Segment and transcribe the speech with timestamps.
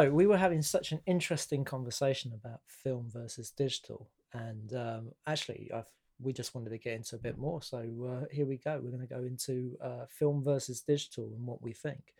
[0.00, 5.70] So we were having such an interesting conversation about film versus digital, and um, actually,
[5.74, 7.60] I've, we just wanted to get into a bit more.
[7.60, 8.80] So uh, here we go.
[8.82, 12.14] We're going to go into uh, film versus digital and what we think.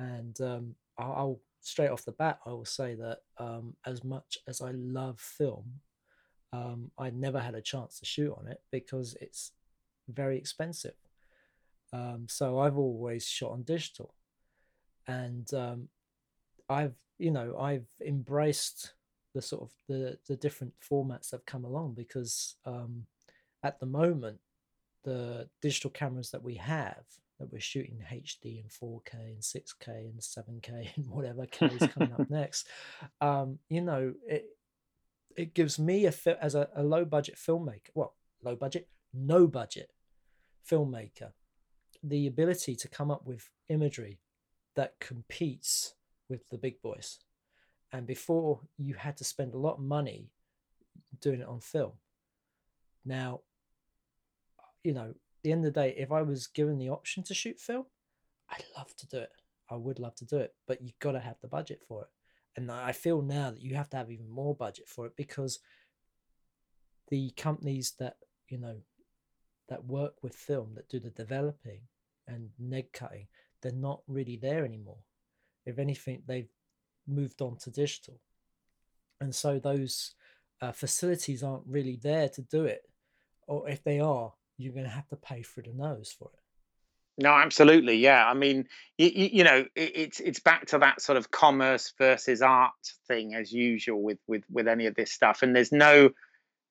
[0.00, 4.38] And um, I'll, I'll, straight off the bat, I will say that um, as much
[4.48, 5.74] as I love film,
[6.52, 9.52] um, I never had a chance to shoot on it because it's
[10.08, 10.96] very expensive.
[11.92, 14.12] Um, so I've always shot on digital,
[15.06, 15.88] and um,
[16.68, 18.94] I've you know I've embraced
[19.32, 23.06] the sort of the the different formats that have come along because um,
[23.62, 24.38] at the moment
[25.04, 27.04] the digital cameras that we have
[27.38, 32.12] that we're shooting HD and 4K and 6K and 7K and whatever K is coming
[32.12, 32.66] up next,
[33.20, 34.46] um, you know it
[35.36, 36.12] it gives me a
[36.42, 39.90] as a, a low budget filmmaker, well low budget, no budget
[40.68, 41.30] filmmaker,
[42.02, 44.18] the ability to come up with imagery
[44.74, 45.94] that competes
[46.32, 47.18] with the big boys.
[47.92, 50.30] And before you had to spend a lot of money
[51.20, 51.92] doing it on film.
[53.04, 53.40] Now,
[54.82, 55.12] you know,
[55.42, 57.84] the end of the day, if I was given the option to shoot film,
[58.48, 59.30] I'd love to do it.
[59.70, 62.08] I would love to do it, but you've got to have the budget for it.
[62.56, 65.58] And I feel now that you have to have even more budget for it because
[67.08, 68.16] the companies that,
[68.48, 68.76] you know,
[69.68, 71.80] that work with film, that do the developing
[72.26, 73.26] and neg cutting,
[73.60, 75.04] they're not really there anymore.
[75.64, 76.50] If anything, they've
[77.06, 78.20] moved on to digital.
[79.20, 80.14] And so those
[80.60, 82.82] uh, facilities aren't really there to do it.
[83.46, 86.42] Or if they are, you're going to have to pay through the nose for it.
[87.18, 88.26] No, absolutely, yeah.
[88.26, 92.40] I mean, you, you know, it, it's it's back to that sort of commerce versus
[92.40, 92.72] art
[93.06, 95.42] thing as usual with with with any of this stuff.
[95.42, 96.10] And there's no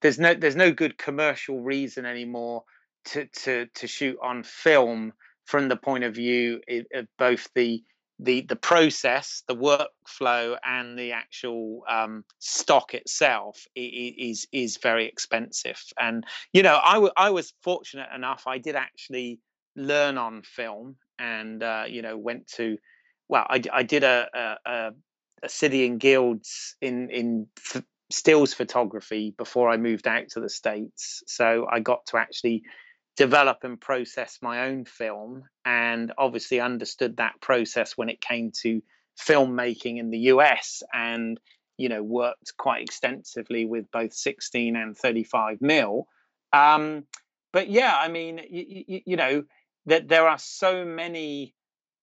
[0.01, 2.63] there's no there's no good commercial reason anymore
[3.05, 5.13] to to to shoot on film
[5.45, 6.61] from the point of view
[6.93, 7.83] of both the
[8.21, 15.81] the the process, the workflow, and the actual um, stock itself is is very expensive.
[15.99, 16.23] And
[16.53, 19.39] you know, I, w- I was fortunate enough; I did actually
[19.75, 22.77] learn on film, and uh, you know, went to
[23.27, 24.27] well, I, I did a,
[24.65, 24.91] a,
[25.43, 30.49] a city and guilds in in f- stills photography before I moved out to the
[30.49, 31.23] states.
[31.25, 32.63] So I got to actually
[33.17, 38.81] develop and process my own film and obviously understood that process when it came to
[39.19, 41.39] filmmaking in the US and
[41.77, 46.07] you know worked quite extensively with both 16 and 35 mil.
[46.53, 47.05] Um,
[47.53, 49.43] but yeah i mean you, you know
[49.85, 51.55] that there are so many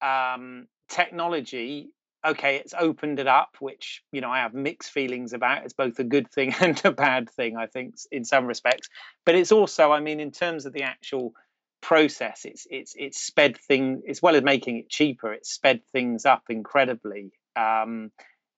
[0.03, 1.91] um, technology
[2.25, 5.65] okay, it's opened it up, which you know I have mixed feelings about.
[5.65, 8.89] It's both a good thing and a bad thing, I think, in some respects.
[9.25, 11.33] But it's also, I mean, in terms of the actual
[11.81, 15.33] process, it's it's it's sped things as well as making it cheaper.
[15.33, 17.33] It's sped things up incredibly.
[17.57, 18.11] Um,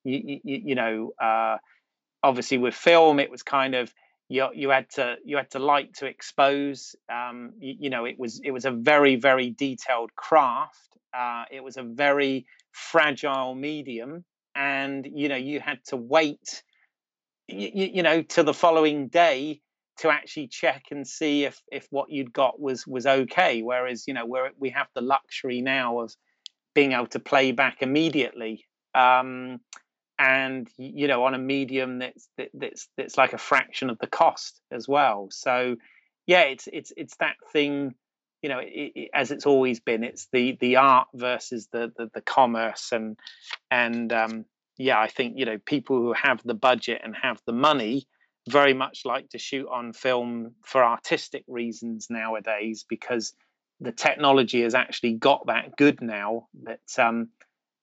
[0.05, 1.59] you, you, you know, uh,
[2.23, 3.93] obviously with film, it was kind of
[4.29, 6.95] you you had to you had to light to expose.
[7.13, 10.89] Um, you, you know, it was it was a very very detailed craft.
[11.17, 14.25] Uh, it was a very fragile medium
[14.55, 16.63] and you know you had to wait
[17.49, 19.61] you, you know to the following day
[19.99, 24.15] to actually check and see if if what you'd got was was okay whereas you
[24.15, 26.13] know where we have the luxury now of
[26.75, 28.65] being able to play back immediately
[28.95, 29.61] um,
[30.19, 34.07] and you know on a medium that's that, that's that's like a fraction of the
[34.07, 35.29] cost as well.
[35.31, 35.77] So
[36.27, 37.95] yeah it's it's it's that thing
[38.43, 42.11] you know, it, it, as it's always been, it's the the art versus the the,
[42.15, 43.19] the commerce, and
[43.71, 44.45] and um,
[44.77, 48.07] yeah, I think you know people who have the budget and have the money
[48.49, 53.35] very much like to shoot on film for artistic reasons nowadays because
[53.81, 57.29] the technology has actually got that good now that um,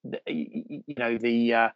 [0.04, 1.70] the, you know the uh,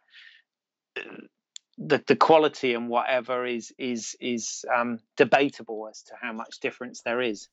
[1.78, 7.02] the the quality and whatever is is is um, debatable as to how much difference
[7.02, 7.48] there is.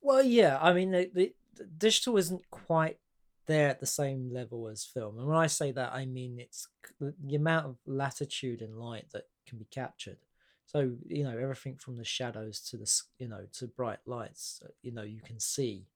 [0.00, 2.98] Well, yeah, I mean the, the, the digital isn't quite
[3.46, 6.68] there at the same level as film, and when I say that, I mean it's
[7.00, 10.18] the, the amount of latitude and light that can be captured.
[10.66, 14.60] So you know everything from the shadows to the you know to bright lights.
[14.64, 15.86] Uh, you know you can see.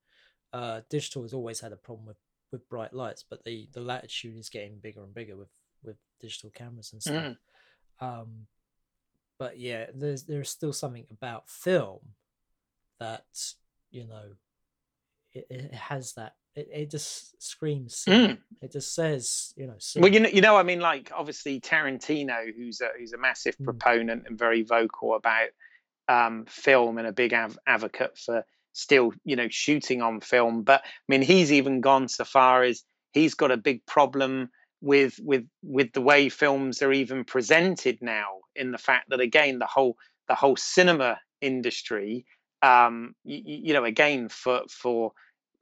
[0.53, 2.19] Uh, digital has always had a problem with
[2.51, 5.51] with bright lights, but the the latitude is getting bigger and bigger with
[5.83, 7.25] with digital cameras and stuff.
[7.25, 7.37] Mm.
[8.01, 8.47] Um,
[9.39, 12.01] but yeah, there's there's still something about film
[13.01, 13.55] that
[13.93, 14.33] you know
[15.33, 18.05] it, it has that it, it just screams.
[18.07, 18.39] Mm.
[18.61, 22.55] it just says you know Well, you know, you know, I mean, like obviously Tarantino,
[22.55, 23.65] who's a who's a massive Mm.
[23.65, 25.49] proponent and very vocal about
[26.09, 28.45] um, film and a big av- advocate for
[28.75, 30.63] still, you know, shooting on film.
[30.63, 34.51] But I mean, he's even gone so far as he's got a big problem
[34.83, 38.41] with with with the way films are even presented now.
[38.55, 39.97] In the fact that again, the whole
[40.29, 42.27] the whole cinema industry,
[42.63, 45.13] um, you, you know, again for for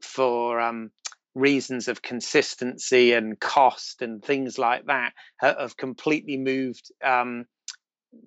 [0.01, 0.91] for um,
[1.35, 7.45] reasons of consistency and cost and things like that have completely moved um,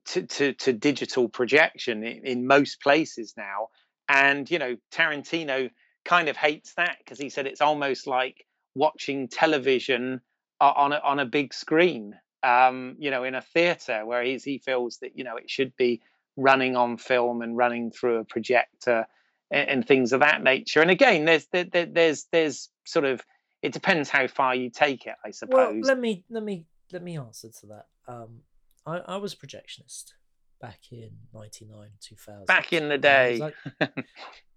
[0.05, 3.67] to, to, to digital projection in, in most places now.
[4.07, 5.69] And, you know, Tarantino
[6.05, 10.21] kind of hates that because he said it's almost like watching television
[10.59, 14.97] on a, on a big screen, um, you know, in a theater where he feels
[14.99, 16.01] that, you know, it should be
[16.35, 19.05] running on film and running through a projector
[19.51, 20.81] and, and things of that nature.
[20.81, 23.21] And again, there's there, there- there's there's sort of
[23.61, 25.55] it depends how far you take it, I suppose.
[25.57, 27.85] Well, let me let me let me answer to that.
[28.07, 28.41] Um,
[28.85, 30.13] I I was a projectionist
[30.59, 32.45] back in ninety nine two thousand.
[32.45, 33.55] Back in the day, like,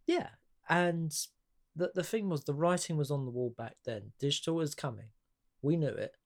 [0.07, 0.29] yeah,
[0.69, 1.15] and
[1.77, 4.13] the the thing was, the writing was on the wall back then.
[4.19, 5.11] Digital was coming.
[5.63, 6.17] We knew it,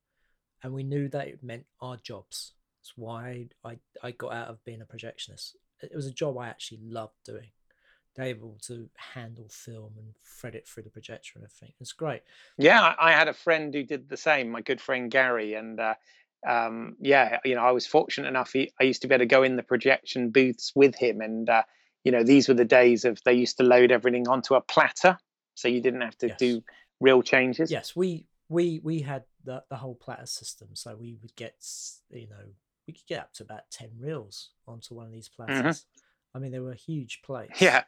[0.62, 2.52] and we knew that it meant our jobs.
[2.80, 5.52] That's why I I got out of being a projectionist.
[5.82, 7.50] It was a job I actually loved doing.
[8.16, 11.72] They Able to handle film and thread it through the projector and everything.
[11.80, 12.22] It's great.
[12.58, 14.50] yeah, I, I had a friend who did the same.
[14.50, 15.94] My good friend Gary, and uh,
[16.46, 18.52] um, yeah, you know, I was fortunate enough.
[18.52, 21.48] He, I used to be able to go in the projection booths with him, and
[21.48, 21.62] uh,
[22.04, 25.16] you know, these were the days of they used to load everything onto a platter,
[25.54, 26.38] so you didn't have to Yes.
[26.38, 26.62] do
[27.00, 27.70] reel changes.
[27.70, 31.54] Yes, we we we had the the whole platter system, so we would get
[32.10, 32.44] you know
[32.90, 35.86] we could get up to about ten reels onto one of these platters.
[36.34, 37.54] I mean, they were huge plates.
[37.54, 37.64] Mm-hmm.
[37.64, 37.84] Yeah,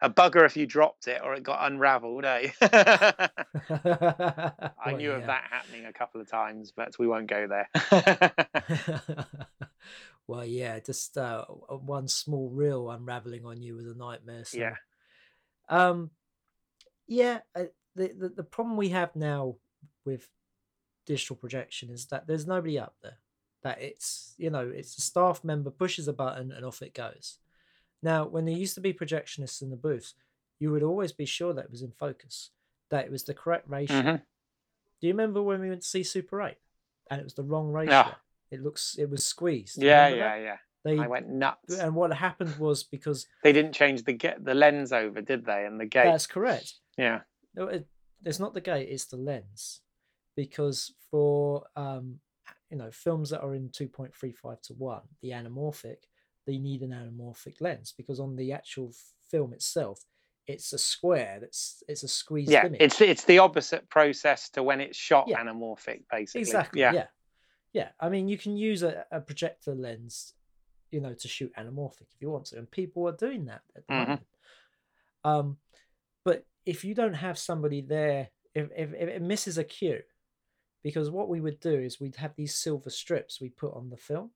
[0.00, 2.50] a bugger if you dropped it or it got unravelled, eh?
[2.62, 3.30] I
[4.86, 7.68] Well, knew of that happening a couple of times, but we won't go there.
[10.26, 14.44] well, yeah, just uh, one small reel unraveling on you was a nightmare.
[14.46, 14.58] So.
[14.58, 14.74] Yeah.
[15.68, 16.10] Um,
[17.06, 17.40] yeah.
[17.54, 17.64] uh,
[17.94, 19.56] The, the the problem we have now
[20.06, 20.28] with
[21.06, 23.18] digital projection is that there's nobody up there.
[23.62, 27.38] That it's you know it's a staff member pushes a button and off it goes.
[28.02, 30.14] Now, when there used to be projectionists in the booths,
[30.58, 32.50] you would always be sure that it was in focus,
[32.90, 34.00] that it was the correct ratio.
[34.00, 34.22] Mhm.
[35.00, 36.56] Do you remember when we went to see Super 8
[37.10, 37.92] and it was the wrong ratio?
[37.92, 38.14] Yeah.
[38.50, 39.82] It looks it was squeezed.
[39.82, 40.42] Yeah, yeah, that?
[40.42, 40.56] yeah.
[40.82, 41.78] They I went nuts.
[41.78, 45.66] and what happened was because They didn't change the get the lens over, did they?
[45.66, 46.04] And the gate.
[46.04, 46.74] that's correct.
[46.96, 47.20] Yeah.
[47.54, 47.86] No, it,
[48.24, 49.82] it's not the gate; it's the lens.
[50.36, 52.20] Because for um,
[52.70, 55.96] you know films that are in two point three five to one, the anamorphic,
[56.46, 58.92] they need an anamorphic lens because on the actual
[59.30, 60.04] film itself,
[60.46, 61.38] it's a square.
[61.40, 62.66] That's it's a squeezed Yeah.
[62.66, 62.80] image.
[62.80, 65.42] It's it's the opposite process to when it's shot Yeah.
[65.42, 66.40] anamorphic, basically.
[66.40, 66.80] Exactly.
[66.80, 66.92] Yeah.
[66.92, 67.06] Yeah.
[67.72, 67.88] yeah.
[68.00, 70.34] I mean, you can use a, a projector lens,
[70.90, 73.86] you know, to shoot anamorphic if you want to, and people are doing that at
[73.86, 73.98] the Mhm.
[73.98, 74.26] moment.
[75.24, 75.58] Um,
[76.24, 80.02] but if you don't have somebody there, if, if, if it misses a cue,
[80.82, 83.96] because what we would do is we'd have these silver strips we put on the
[83.96, 84.30] film,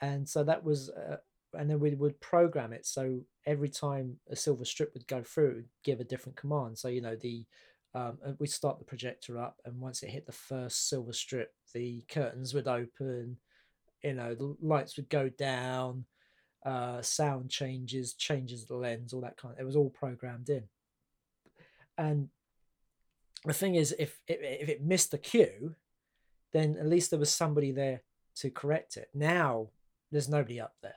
[0.00, 1.16] and so that was, uh,
[1.54, 5.50] and then we would program it so every time a silver strip would go through,
[5.50, 6.76] it would give a different command.
[6.78, 7.46] So you know the
[7.94, 12.04] um, we'd start the projector up, and once it hit the first silver strip, the
[12.10, 13.38] curtains would open,
[14.02, 16.04] you know, the lights would go down,
[16.64, 19.54] uh, sound changes, changes the lens, all that kind.
[19.54, 20.64] Of, it was all programmed in.
[21.96, 22.28] And
[23.46, 25.74] the thing is, if if, if it missed the cue,
[26.52, 28.02] then at least there was somebody there
[28.36, 29.08] to correct it.
[29.14, 29.68] Now
[30.12, 30.94] there's nobody up there.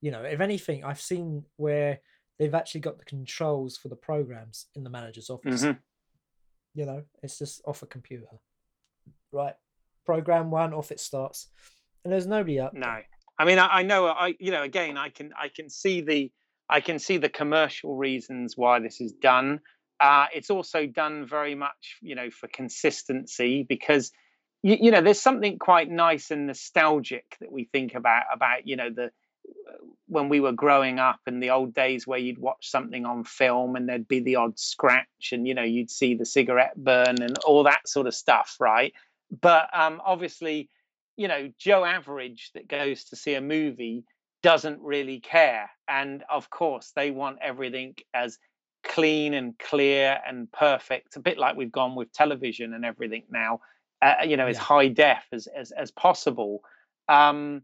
[0.00, 2.00] You know, if anything, I've seen where
[2.38, 5.64] they've actually got the controls for the programs in the manager's office.
[5.64, 5.78] Mhm.
[6.74, 8.26] You know, it's just off a computer.
[9.32, 9.54] Right.
[10.06, 11.48] Program one, off it starts.
[12.04, 12.72] And there's nobody up.
[12.72, 12.80] there.
[12.80, 13.00] No.
[13.38, 16.30] I mean, I, I know, I you know, again, I can I can see the
[16.68, 19.60] I can see the commercial reasons why this is done.
[20.00, 24.10] Uh, it's also done very much, you know, for consistency because
[24.62, 28.76] you, you, know there's something quite nice and nostalgic that we think about about you
[28.76, 29.10] know the
[30.06, 33.76] when we were growing up in the old days where you'd watch something on film
[33.76, 37.38] and there'd be the odd scratch and you know you'd see the cigarette burn and
[37.38, 38.92] all that sort of stuff right?
[39.40, 40.68] But um, obviously
[41.16, 44.04] you know joe average that goes to see a movie
[44.42, 45.70] doesn't really care.
[45.88, 48.38] And of course they want everything as
[48.82, 53.60] clean and clear and perfect a bit like we've gone with television and everything now
[54.02, 54.62] uh, you know as yeah.
[54.62, 56.62] high def as as, as possible
[57.08, 57.62] um,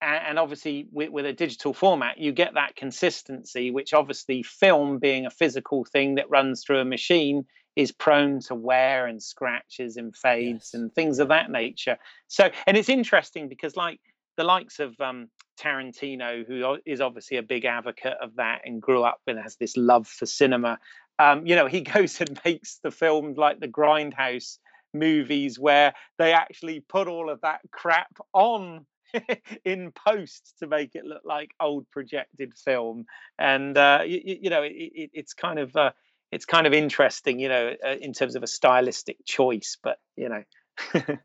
[0.00, 5.26] and, obviously with, with, a digital format you get that consistency which obviously film being
[5.26, 7.44] a physical thing that runs through a machine
[7.76, 10.74] is prone to wear and scratches and fades yes.
[10.74, 14.00] and things of that nature so and it's interesting because like
[14.36, 19.02] the likes of um, Tarantino, who is obviously a big advocate of that and grew
[19.02, 20.78] up and has this love for cinema,
[21.18, 24.58] um, you know, he goes and makes the films like the Grindhouse
[24.92, 28.86] movies where they actually put all of that crap on
[29.64, 33.06] in post to make it look like old projected film,
[33.38, 35.92] and uh, you, you, know it, it, it's kind of uh,
[36.32, 39.76] it's kind of interesting, you know, uh, in terms of a stylistic choice.
[39.80, 40.44] But you know,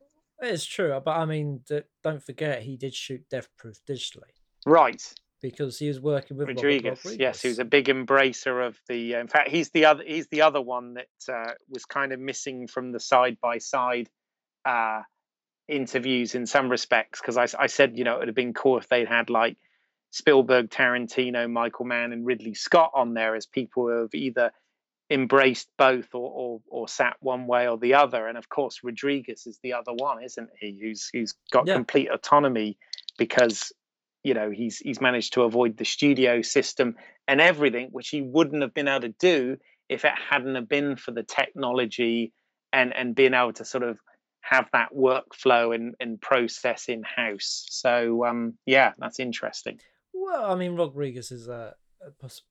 [0.42, 1.00] it's true.
[1.04, 1.62] But I mean,
[2.04, 4.32] don't forget he did shoot Death Proof digitally,
[4.66, 5.02] right?
[5.42, 7.00] Because he was working with Rodriguez.
[7.06, 7.20] Rodriguez.
[7.20, 9.16] Yes, he was a big embracer of the.
[9.16, 10.04] Uh, in fact, he's the other.
[10.06, 14.10] He's the other one that uh, was kind of missing from the side by side
[15.70, 18.78] interviews in some respects because I, I said you know it would have been cool
[18.78, 19.58] if they'd had like
[20.12, 24.52] Spielberg, Tarantino, Michael Mann, and Ridley Scott on there as people who have either
[25.10, 28.28] embraced both or, or or sat one way or the other.
[28.28, 30.78] And of course, Rodriguez is the other one, isn't he?
[30.82, 31.76] Who's who's got yeah.
[31.76, 32.78] complete autonomy
[33.18, 33.72] because
[34.24, 36.96] you know he's he's managed to avoid the studio system
[37.28, 40.96] and everything, which he wouldn't have been able to do if it hadn't have been
[40.96, 42.32] for the technology
[42.72, 43.98] and and being able to sort of
[44.42, 47.66] have that workflow and, and process in house.
[47.70, 49.80] So um, yeah, that's interesting.
[50.14, 51.76] Well, I mean, Rodriguez is a,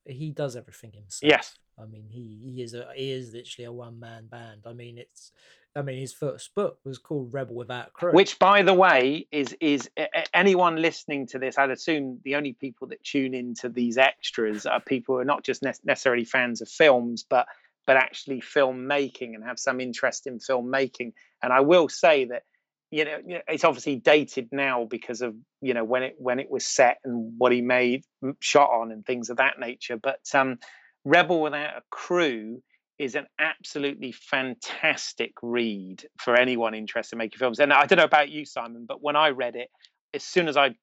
[0.04, 1.30] he does everything himself.
[1.30, 1.54] Yes.
[1.78, 4.62] I mean, he, he is a he is literally a one man band.
[4.66, 5.32] I mean, it's
[5.76, 8.12] I mean, his first book was called Rebel Without Crew.
[8.12, 9.88] Which, by the way, is is
[10.34, 11.56] anyone listening to this?
[11.56, 15.44] I'd assume the only people that tune into these extras are people who are not
[15.44, 17.46] just necessarily fans of films, but
[17.86, 21.12] but actually filmmaking and have some interest in filmmaking.
[21.42, 22.42] And I will say that
[22.90, 26.64] you know, it's obviously dated now because of you know when it when it was
[26.64, 28.04] set and what he made
[28.40, 29.96] shot on and things of that nature.
[29.96, 30.58] But um,
[31.04, 32.62] Rebel Without a Crew
[32.98, 37.60] is an absolutely fantastic read for anyone interested in making films.
[37.60, 39.68] And I don't know about you, Simon, but when I read it,
[40.14, 40.74] as soon as I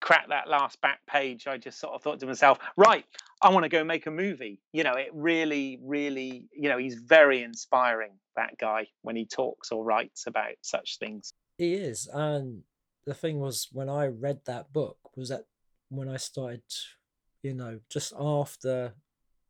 [0.00, 3.04] cracked that last back page, I just sort of thought to myself, right,
[3.40, 4.58] I want to go make a movie.
[4.72, 9.70] You know, it really, really, you know, he's very inspiring, that guy, when he talks
[9.70, 11.32] or writes about such things.
[11.58, 12.08] He is.
[12.12, 12.62] And
[13.06, 15.44] the thing was, when I read that book, was that
[15.88, 16.62] when I started,
[17.42, 18.94] you know, just after,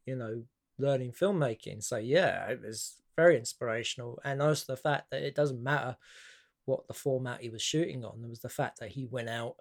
[0.06, 0.42] you know,
[0.78, 1.82] learning filmmaking.
[1.82, 4.18] So, yeah, it was very inspirational.
[4.24, 5.96] And also the fact that it doesn't matter
[6.64, 9.56] what the format he was shooting on, there was the fact that he went out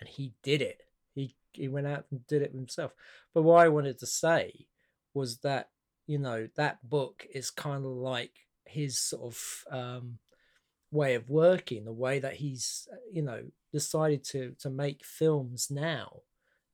[0.00, 0.82] and he did it.
[1.14, 2.92] He he went out and did it himself.
[3.34, 4.66] But what I wanted to say
[5.14, 5.70] was that
[6.06, 8.32] you know that book is kind of like
[8.64, 10.18] his sort of um,
[10.90, 16.20] way of working, the way that he's you know decided to to make films now,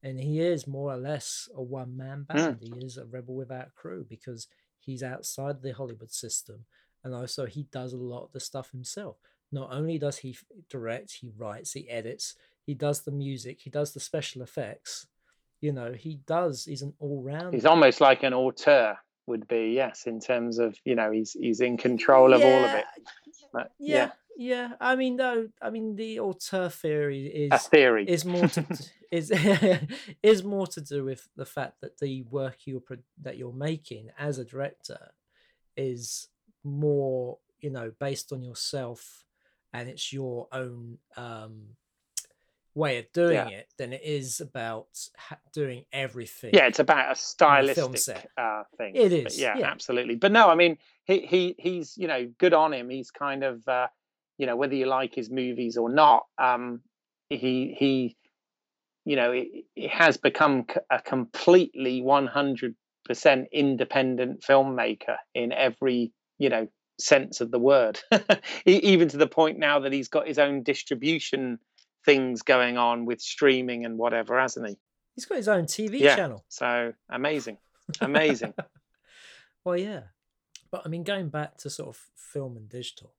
[0.02, 2.60] and he is more or less a one man band.
[2.60, 2.74] Mm.
[2.74, 6.64] He is a rebel without crew because he's outside the Hollywood system,
[7.04, 9.16] and also he does a lot of the stuff himself.
[9.50, 10.36] Not only does he
[10.70, 15.06] direct, he writes, he edits, he does the music, he does the special effects.
[15.60, 16.64] You know, he does.
[16.64, 17.54] He's an all round.
[17.54, 21.60] He's almost like an auteur would be, yes, in terms of you know he's he's
[21.60, 22.84] in control of yeah, all of it.
[23.52, 24.72] But, yeah, yeah, yeah.
[24.80, 28.66] I mean, no, I mean the auteur theory is a theory is more to
[29.12, 29.30] is
[30.22, 32.82] is more to do with the fact that the work you're
[33.20, 35.12] that you're making as a director
[35.76, 36.28] is
[36.64, 39.24] more you know based on yourself
[39.72, 41.62] and it's your own um
[42.74, 43.48] way of doing yeah.
[43.48, 44.86] it than it is about
[45.16, 46.50] ha- doing everything.
[46.54, 48.96] Yeah, it's about a stylistic uh, thing.
[48.96, 49.38] It is.
[49.38, 50.16] Yeah, yeah, absolutely.
[50.16, 52.88] But no, I mean, he he he's you know good on him.
[52.88, 53.88] He's kind of uh,
[54.38, 56.24] you know whether you like his movies or not.
[56.38, 56.80] Um,
[57.28, 58.16] he he
[59.04, 62.74] you know it, it has become a completely one hundred
[63.04, 67.98] percent independent filmmaker in every you know sense of the word
[68.66, 71.58] even to the point now that he's got his own distribution
[72.04, 74.76] things going on with streaming and whatever, hasn't he?
[75.14, 76.16] He's got his own TV Yeah.
[76.16, 76.44] channel.
[76.48, 77.58] So amazing,
[78.00, 78.54] amazing.
[79.64, 80.02] well, yeah,
[80.70, 83.14] but I mean, going back to sort of film and digital,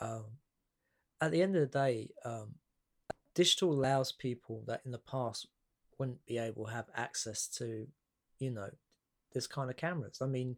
[0.00, 0.24] um,
[1.20, 2.56] at the end of the day, um,
[3.34, 5.46] digital allows people that in the past
[5.98, 7.86] wouldn't be able to have access to,
[8.38, 8.68] you know,
[9.32, 10.18] this kind of cameras.
[10.20, 10.56] I mean,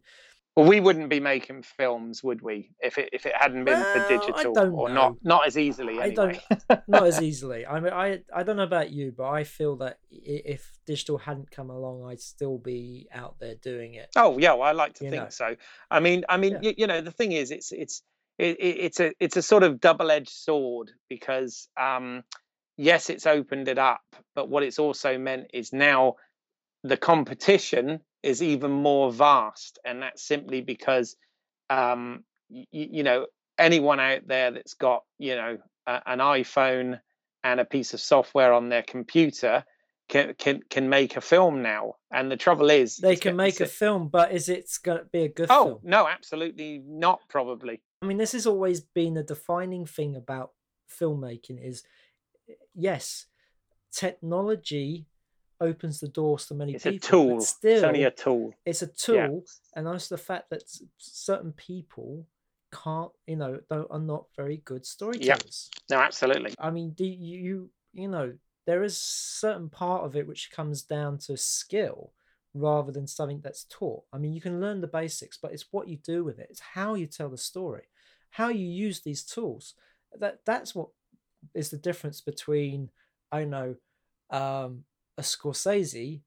[0.57, 3.93] Well, we wouldn't be making films, would we, if it if it hadn't been Well,
[3.93, 4.95] for digital, or know.
[4.95, 6.39] not not as easily I don't-
[6.87, 7.63] not as easily.
[7.67, 11.51] I mean, I I don't know about you, but I feel that if digital hadn't
[11.51, 14.09] come along, I'd still be out there doing it.
[14.15, 15.29] Oh yeah, well, I like to You think know.
[15.29, 15.55] so.
[15.91, 16.59] I mean, I mean, Yeah.
[16.63, 18.01] you, you know, the thing is, it's it's
[18.39, 22.23] it, it, it's a it's a sort of double-edged sword because um,
[22.77, 24.01] yes, it's opened it up,
[24.33, 26.15] but what it's also meant is now
[26.83, 31.15] the competition is even more vast, and that's simply because
[31.69, 33.25] um, y- you know
[33.57, 36.99] anyone out there that's got you know a, an iPhone
[37.43, 39.63] and a piece of software on their computer
[40.09, 41.95] can can can make a film now.
[42.11, 45.23] And the trouble is, They can make a film, but is it going to be
[45.23, 45.79] a good Oh film?
[45.83, 47.19] no, absolutely not.
[47.29, 47.81] Probably.
[48.01, 50.51] I mean, this has always been the defining thing about
[50.89, 51.83] filmmaking is
[52.73, 53.25] yes,
[53.91, 55.05] technology
[55.59, 57.41] opens the doors to many people It's a tool.
[57.41, 58.53] Still, it's only a tool.
[58.65, 59.27] it's a Yeah.
[59.27, 59.45] tool,
[59.75, 60.63] and also the fact that
[60.97, 62.27] certain people
[62.71, 65.69] can't, you know, don't, are not very good storytellers.
[65.89, 65.97] Yeah.
[65.97, 66.53] No, absolutely.
[66.59, 68.33] I mean, do you you know
[68.65, 72.11] there is certain part of it which comes down to skill
[72.53, 74.03] rather than something that's taught.
[74.11, 76.47] I mean, you can learn the basics, but it's what you do with it.
[76.49, 77.83] It's how you tell the story,
[78.31, 79.75] how you use these tools.
[80.19, 80.89] That that's what
[81.53, 82.89] is the difference between
[83.31, 83.75] I don't know
[84.29, 84.83] um,
[85.17, 86.21] a Scorsese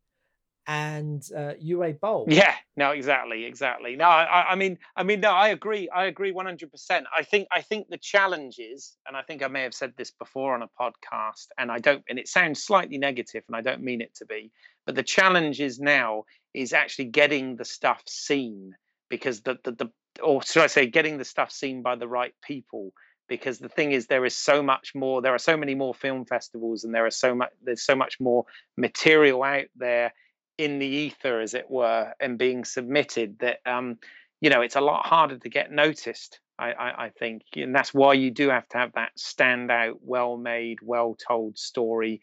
[0.66, 2.26] and uh, Uwe Boll.
[2.28, 2.54] Yeah.
[2.76, 3.96] No, exactly, exactly.
[3.96, 5.88] No, I, I- mean, I mean, no, I agree.
[5.88, 7.06] I agree one hundred percent.
[7.16, 10.10] I think, I think the challenge is, and I think I may have said this
[10.10, 13.82] before on a podcast, and I don't, and it sounds slightly negative, and I don't
[13.82, 14.52] mean it to be,
[14.86, 18.74] but the challenge is now is actually getting the stuff seen
[19.08, 19.90] because the the, the
[20.22, 22.92] or should I say, getting the stuff seen by the right people.
[23.30, 25.22] Because the thing is, there is so much more.
[25.22, 27.50] There are so many more film festivals, and there are so much.
[27.62, 28.44] There's so much more
[28.76, 30.12] material out there
[30.58, 33.98] in the ether, as it were, and being submitted that um,
[34.40, 36.40] you know it's a lot harder to get noticed.
[36.58, 40.80] I, I, I think, and that's why you do have to have that standout, well-made,
[40.82, 42.20] well-told story,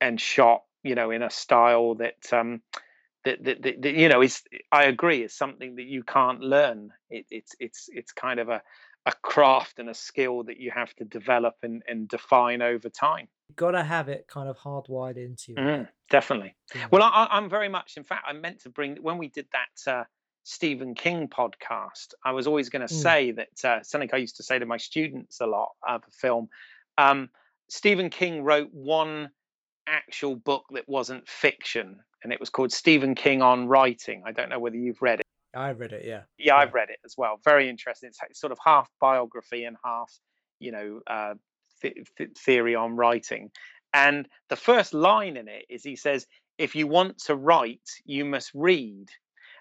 [0.00, 2.62] and shot, you know, in a style that um,
[3.24, 4.42] that, that, that, that you know is.
[4.72, 6.90] I agree, is something that you can't learn.
[7.10, 8.60] It, it's it's it's kind of a
[9.06, 13.28] a craft and a skill that you have to develop and, and define over time.
[13.48, 15.56] You've got to have it kind of hardwired into you.
[15.56, 16.56] Mm, definitely.
[16.74, 16.80] know.
[16.90, 17.96] Well, I, I'm very much.
[17.96, 20.04] In fact, I meant to bring when we did that uh,
[20.42, 22.14] Stephen King podcast.
[22.24, 23.02] I was always going to Mm.
[23.02, 26.10] say that uh, something I used to say to my students a lot of a
[26.10, 26.48] film.
[26.98, 27.30] Um,
[27.68, 29.30] Stephen King wrote one
[29.86, 34.22] actual book that wasn't fiction, and it was called Stephen King on Writing.
[34.26, 35.25] I don't know whether you've read it.
[35.56, 36.22] I read it, yeah.
[36.38, 37.40] Yeah, I've read it as well.
[37.44, 38.10] Very interesting.
[38.28, 40.12] It's sort of half biography and half,
[40.58, 41.34] you know, uh,
[41.82, 43.50] th- th- theory on writing.
[43.92, 46.26] And the first line in it is he says,
[46.58, 49.08] "If you want to write, you must read."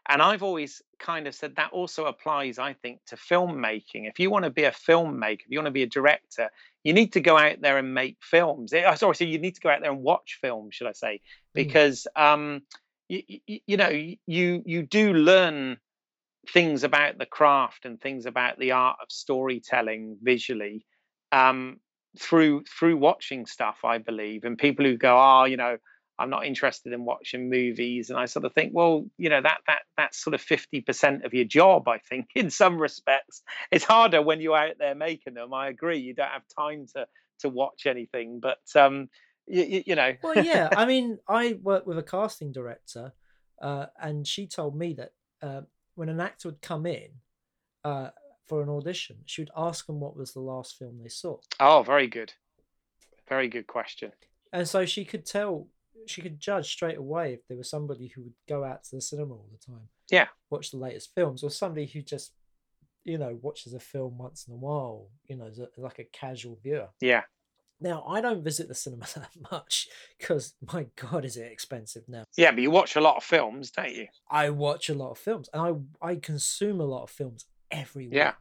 [0.07, 4.07] And I've always kind of said that also applies, I think, to filmmaking.
[4.07, 6.51] If you want to be a filmmaker, if you want to be a director,
[6.83, 8.71] you need to go out there and make films.
[8.71, 11.21] Eh, Sorry, so you need to go out there and watch films, should I say?
[11.55, 12.61] Because um,
[13.07, 15.77] you, you know you you do learn
[16.49, 20.85] things about the craft and things about the art of storytelling visually
[21.31, 21.79] um,
[22.19, 23.79] through through watching stuff.
[23.83, 25.77] I believe, and people who go, oh, you know,
[26.17, 29.59] I'm not interested in watching movies, and I sort of think, well, you know, that
[29.67, 31.87] that that's sort of fifty percent of your job.
[31.87, 35.53] I think in some respects, it's harder when you're out there making them.
[35.53, 37.07] I agree, you don't have time to
[37.39, 39.09] to watch anything, but um,
[39.47, 40.69] you, you know, Well, yeah.
[40.75, 43.13] I mean, I worked with a casting director,
[43.61, 45.61] uh, and she told me that uh,
[45.95, 47.09] when an actor would come in
[47.83, 48.09] uh,
[48.45, 51.83] for an audition, she would ask them what was the last film they saw, oh,
[51.83, 52.33] very good,
[53.27, 54.11] very good question.
[54.53, 55.67] and so she could tell,
[56.07, 59.01] she could judge straight away if there was somebody who would go out to the
[59.01, 60.27] cinema all the time, Yeah.
[60.49, 62.33] watch the latest films, or somebody who just,
[63.03, 66.89] you know, watches a film once in a while, you know, like a casual viewer.
[67.01, 67.23] Yeah,
[67.81, 72.23] Now, I don't visit the cinema that much because, my God, is it expensive now.
[72.37, 74.07] yeah, but you watch a lot of films, don't you?
[74.29, 75.61] I watch a lot of films and
[76.01, 78.15] I I consume a lot of films every week.
[78.15, 78.33] Yeah.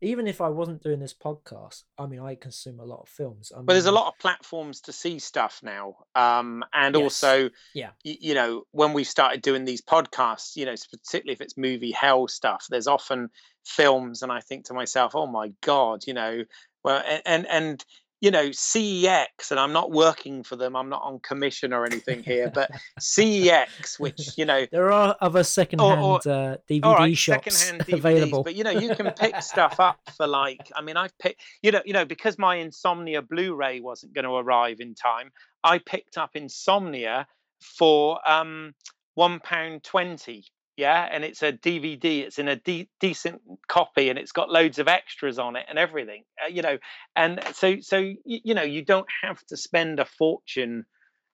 [0.00, 3.50] Even if I wasn't doing this podcast, I mean, I consume a lot of films.
[3.52, 7.02] I But there's a lot of platforms to see stuff now, um, and Yes.
[7.02, 7.90] also, Yeah.
[8.04, 11.90] y- you know, when we started doing these podcasts, you know, particularly if it's movie
[11.90, 13.30] hell stuff, there's often
[13.64, 16.44] films, and I think to myself, oh my god, you know,
[16.84, 17.84] well, a- and and
[18.20, 20.74] you know CEX, and I'm not working for them.
[20.76, 25.44] I'm not on commission or anything here, but CEX, which you know there are other
[25.44, 28.42] secondhand or, or, uh, DVD right, shops secondhand DVDs, available.
[28.42, 30.70] But you know, you can pick stuff up for like.
[30.74, 31.40] I mean, I've picked.
[31.62, 35.30] You know, you know, because my Insomnia Blu-ray wasn't going to arrive in time.
[35.64, 37.26] I picked up Insomnia
[37.60, 38.74] for um,
[39.14, 40.44] one pound twenty
[40.78, 44.78] yeah and it's a dvd it's in a de- decent copy and it's got loads
[44.78, 46.78] of extras on it and everything uh, you know
[47.14, 50.86] and so so you, you, know you don't have to spend a fortune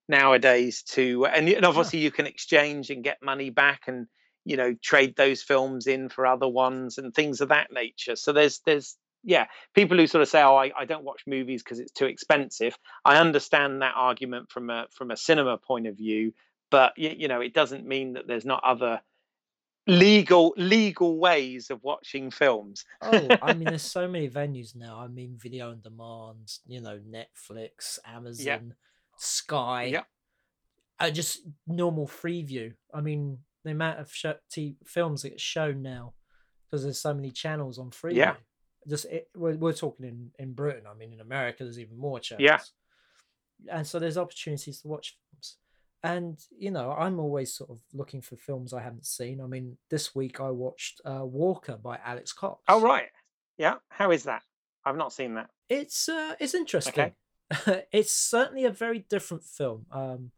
[0.08, 4.06] nowadays to and, and obviously you can exchange and get money back and
[4.44, 8.16] you know trade those films in for other ones and things of that nature.
[8.16, 11.62] So there's there's yeah people who sort of say oh i, I don't watch movies
[11.62, 12.76] because it's too expensive.
[13.04, 16.32] I understand that argument from a from a cinema point of view
[16.70, 19.00] but you, you know it doesn't mean that there's not other
[19.86, 22.84] legal legal ways of watching films.
[23.02, 24.98] oh, I mean, there's so many venues now.
[24.98, 26.52] I mean, video on demand.
[26.66, 28.74] You know, Netflix, Amazon.
[29.16, 29.84] Sky.
[29.84, 30.02] Yeah.
[30.98, 32.74] Uh, just normal Freeview.
[32.92, 36.14] I mean, the amount of sh- t- films that get shown now
[36.66, 38.16] because there's so many channels on Freeview.
[38.16, 38.34] Yeah.
[38.88, 40.84] Just it, we're, we're talking in in Britain.
[40.90, 42.44] I mean, in America, there's even more channels.
[42.44, 42.58] Yeah.
[43.70, 45.56] And so there's opportunities to watch films
[46.04, 49.40] and you know i'm always sort of looking for films i haven't seen.
[49.40, 52.62] I mean this week i watched uh, walker by alex cox.
[52.68, 53.08] oh right.
[53.56, 53.76] Yeah.
[53.88, 54.42] How is that?
[54.84, 55.48] I've not seen that.
[55.68, 57.12] It's uh it's interesting.
[57.52, 57.84] Okay.
[57.92, 59.86] it's certainly a very different film.
[59.90, 60.30] Um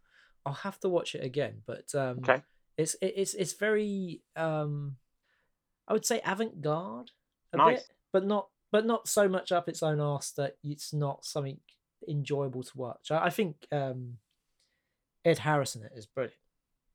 [0.45, 2.41] i'll have to watch it again but um okay.
[2.79, 4.95] it's it's it's very um
[5.89, 7.11] i would say avant-garde
[7.53, 7.79] a nice.
[7.79, 11.59] bit but not but not so much up its own arse that it's not something
[12.09, 13.11] enjoyable to watch.
[13.11, 14.19] I, I think um
[15.27, 16.39] Ed Harris in it is brilliant.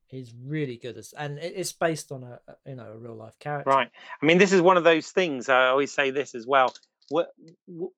[0.08, 3.70] He's really good as, and it's based on a you know a real life character.
[3.70, 3.89] Right.
[4.22, 5.50] I mean, this is one of those things.
[5.50, 6.74] I always say this as well.
[7.10, 7.30] What,
[7.65, 7.91] what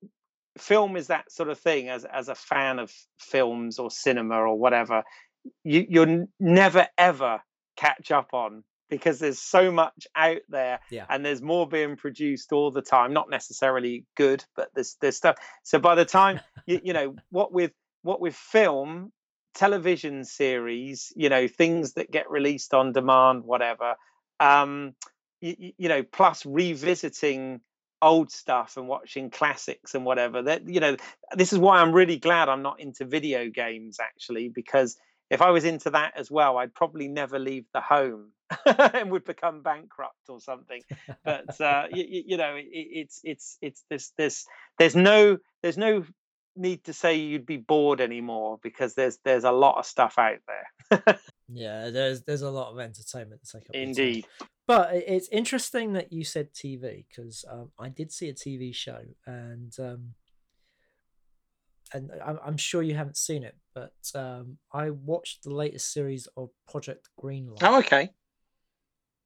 [0.58, 1.88] film is that sort of thing?
[1.88, 5.04] As as a fan of films or cinema or whatever,
[5.62, 7.40] you you're never ever
[7.76, 11.06] catch up on because there's so much out there yeah.
[11.08, 15.36] and there's more being produced all the time not necessarily good but there's there's stuff
[15.64, 19.10] so by the time you, you know what with what with film
[19.54, 23.94] television series, you know, things that get released on demand, whatever.
[24.40, 24.94] Um,
[25.40, 27.60] you, you know, plus revisiting
[28.02, 30.42] old stuff and watching classics and whatever.
[30.42, 30.96] That you know,
[31.34, 34.96] this is why I'm really glad I'm not into video games actually, because
[35.30, 38.32] if I was into that as well, I'd probably never leave the home
[38.66, 40.82] and would become bankrupt or something.
[41.24, 44.46] But uh, you, you, know, it, it's it's it's this this
[44.78, 46.04] there's no there's no
[46.56, 50.38] need to say you'd be bored anymore because there's there's a lot of stuff out
[50.46, 51.18] there.
[51.48, 53.74] yeah, there's there's a lot of entertainment to take up.
[53.74, 54.26] Indeed.
[54.66, 59.00] But it's interesting that you said TV because um, I did see a TV show
[59.26, 60.14] and um,
[61.92, 66.26] and I'm, I'm sure you haven't seen it, but um, I watched the latest series
[66.36, 67.58] of Project Greenlight.
[67.62, 68.10] Oh, okay.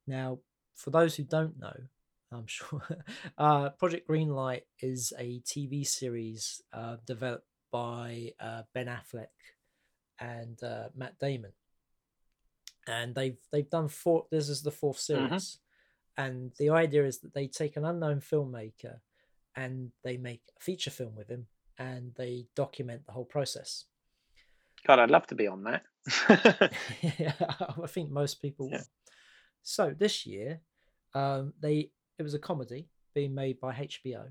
[0.07, 0.39] Now,
[0.75, 1.75] for those who don't know,
[2.31, 2.81] I'm sure.
[3.37, 9.27] Uh, Project Greenlight is a TV series uh, developed by uh, Ben Affleck
[10.19, 11.53] and uh, Matt Damon,
[12.87, 14.25] and they've they've done four.
[14.29, 15.27] This is the fourth mm-hmm.
[15.27, 15.59] series,
[16.17, 16.25] mm-hmm.
[16.25, 18.99] and the idea is that they take an unknown filmmaker
[19.55, 23.85] and they make a feature film with him, and they document the whole process.
[24.85, 25.83] God, I'd love to be on that.
[27.19, 27.33] yeah,
[27.83, 28.69] I think most people.
[28.71, 28.83] Yeah.
[29.61, 30.61] So this year,
[31.13, 34.25] um, they it was a comedy being made by HBO,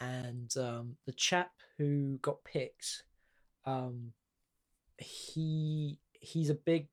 [0.00, 3.04] and um, the chap who got picked,
[3.64, 4.12] um,
[4.98, 6.86] he he's a big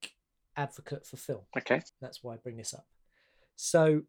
[0.56, 1.42] advocate for film.
[1.58, 2.86] Okay, that's why I bring this up.
[3.56, 4.04] So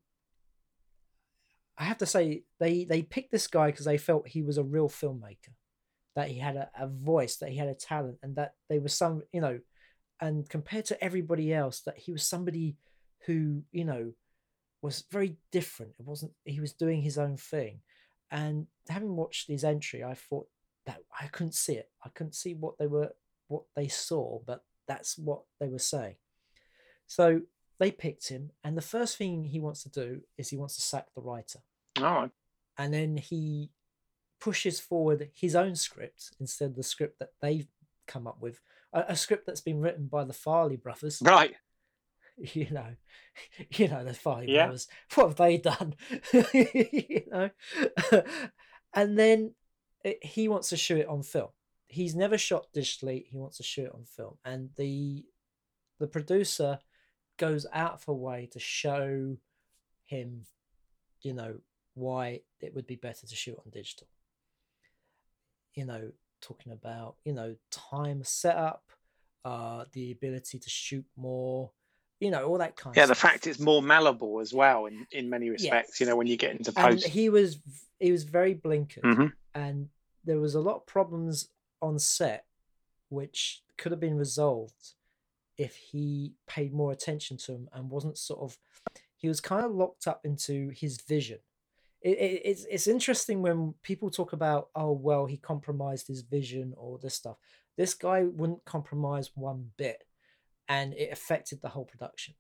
[1.76, 4.62] I have to say they they picked this guy because they felt he was a
[4.62, 5.54] real filmmaker,
[6.14, 8.88] that he had a, a voice, that he had a talent, and that they were
[8.88, 9.58] some you know,
[10.20, 12.76] and compared to everybody else, that he was somebody
[13.26, 14.12] who you know
[14.82, 15.94] was very different.
[15.98, 17.80] It wasn't he was doing his own thing,
[18.30, 20.48] and having watched his entry, I thought
[20.86, 21.88] that I couldn't see it.
[22.04, 23.12] I couldn't see what they were
[23.48, 26.16] what they saw, but that's what they were saying.
[27.06, 27.42] So
[27.78, 30.82] they picked him, and the first thing he wants to do is he wants to
[30.82, 31.60] sack the writer.
[31.98, 32.30] Oh.
[32.78, 33.70] And then he
[34.40, 37.68] pushes forward his own script instead of the script that they've
[38.06, 38.60] come up with,
[38.92, 41.22] a, a script that's been written by the Farrelly brothers.
[41.22, 41.54] Right.
[42.54, 42.96] you know,
[43.76, 44.66] you know, the five yeah.
[44.66, 44.88] hours.
[45.14, 45.94] What have they done?
[46.32, 47.50] you know,
[48.94, 49.54] and then
[50.04, 51.50] it, he wants to shoot it on film.
[51.86, 53.26] He's never shot digitally.
[53.26, 55.24] He wants to shoot it on film, and the
[56.00, 56.78] the producer
[57.38, 59.36] goes out of her way to show
[60.04, 60.46] him,
[61.22, 61.56] you know,
[61.94, 64.08] why it would be better to shoot on digital.
[65.74, 68.84] you know, talking about you know time setup,
[69.44, 71.70] uh, the ability to shoot more,
[72.22, 72.94] you know, all that kind.
[72.96, 73.30] Yeah, of the stuff.
[73.32, 76.00] fact it's more malleable as well in in many respects.
[76.00, 77.58] You know, when you get into and he was
[77.98, 79.32] he was very blinkered, Mhm.
[79.54, 79.88] and
[80.24, 81.48] there was a lot of problems
[81.80, 82.46] on set,
[83.08, 84.94] which could have been resolved
[85.58, 88.58] if he paid more attention to him and wasn't sort of
[89.16, 91.38] he was kind of locked up into his vision.
[92.00, 96.74] It, it, it's it's interesting when people talk about oh well he compromised his vision
[96.76, 97.36] or this stuff.
[97.76, 100.04] This guy wouldn't compromise one bit,
[100.72, 102.34] and it affected the whole production.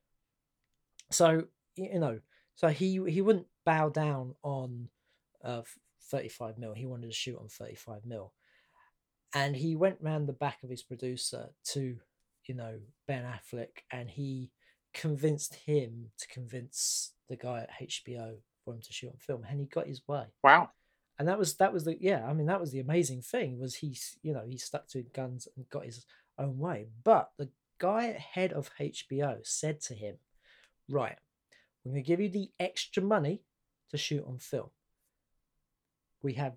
[1.10, 1.44] So
[1.76, 2.20] you know,
[2.54, 4.88] so he he wouldn't bow down on
[5.44, 5.62] uh,
[6.10, 6.72] 35 mil.
[6.72, 8.32] He wanted to shoot on 35 mil,
[9.34, 11.96] and he went round the back of his producer to,
[12.46, 14.50] you know, Ben Affleck, and he
[14.94, 19.60] convinced him to convince the guy at HBO for him to shoot on film, and
[19.60, 20.24] he got his way.
[20.42, 20.70] Wow.
[21.18, 22.24] And that was that was the yeah.
[22.26, 25.08] I mean, that was the amazing thing was he you know he stuck to his
[25.10, 26.06] guns and got his
[26.38, 26.88] own way.
[27.04, 27.50] But the
[27.88, 28.02] guy
[28.34, 30.16] head of HBO said to him,
[30.88, 31.18] "Right,
[31.84, 33.42] we're going to give you the extra money
[33.90, 34.70] to shoot on film.
[36.22, 36.54] We have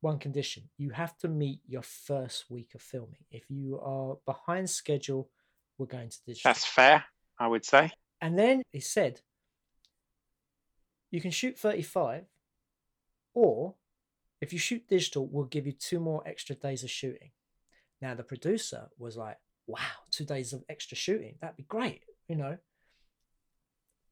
[0.00, 3.24] one condition: you have to meet your first week of filming.
[3.30, 5.30] If you are behind schedule,
[5.78, 7.04] we're going to digital." That's fair,
[7.38, 7.90] I would say.
[8.20, 9.20] And then he said,
[11.12, 12.24] you can shoot 35,
[13.34, 13.74] or
[14.40, 17.32] if you shoot digital, we'll give you two more extra days of shooting.
[18.00, 19.36] Now, the producer was like,
[19.72, 21.36] wow, two days of extra shooting.
[21.40, 22.58] That'd be great, you know.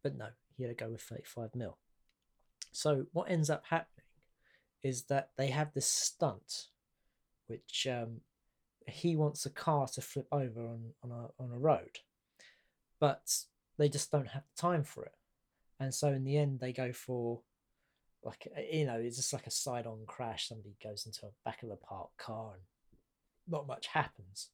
[0.02, 1.76] But no, he had to go with 35 mil.
[2.72, 4.06] So, what ends up happening
[4.82, 6.68] is that they have this stunt,
[7.46, 8.20] which um,
[8.86, 11.98] he wants a car to flip over on, on, a, on a road,
[12.98, 13.30] but
[13.76, 15.14] they just don't have the time for it.
[15.78, 17.40] And so, in the end, they go for
[18.22, 20.48] like, you know, it's just like a side on crash.
[20.48, 22.62] Somebody goes into a back of the park car and
[23.48, 24.48] not much happens.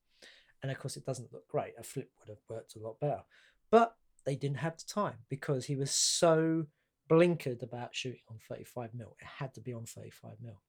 [0.67, 1.75] And of course, it doesn't look great.
[1.79, 3.23] A flip would have worked a lot better.
[3.71, 6.67] But they didn't have the time because he was so
[7.09, 9.17] blinkered about shooting on 35 mil.
[9.21, 10.61] It had to be on 35 mil.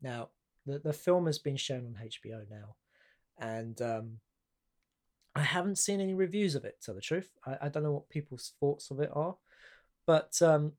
[0.00, 0.28] Now,
[0.66, 2.76] the, the film has been shown on HBO now,
[3.40, 4.18] and um,
[5.34, 7.32] I haven't seen any reviews of it, to the truth.
[7.44, 9.34] I, I don't know what people's thoughts of it are,
[10.06, 10.74] but um,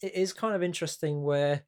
[0.00, 1.64] it is kind of interesting where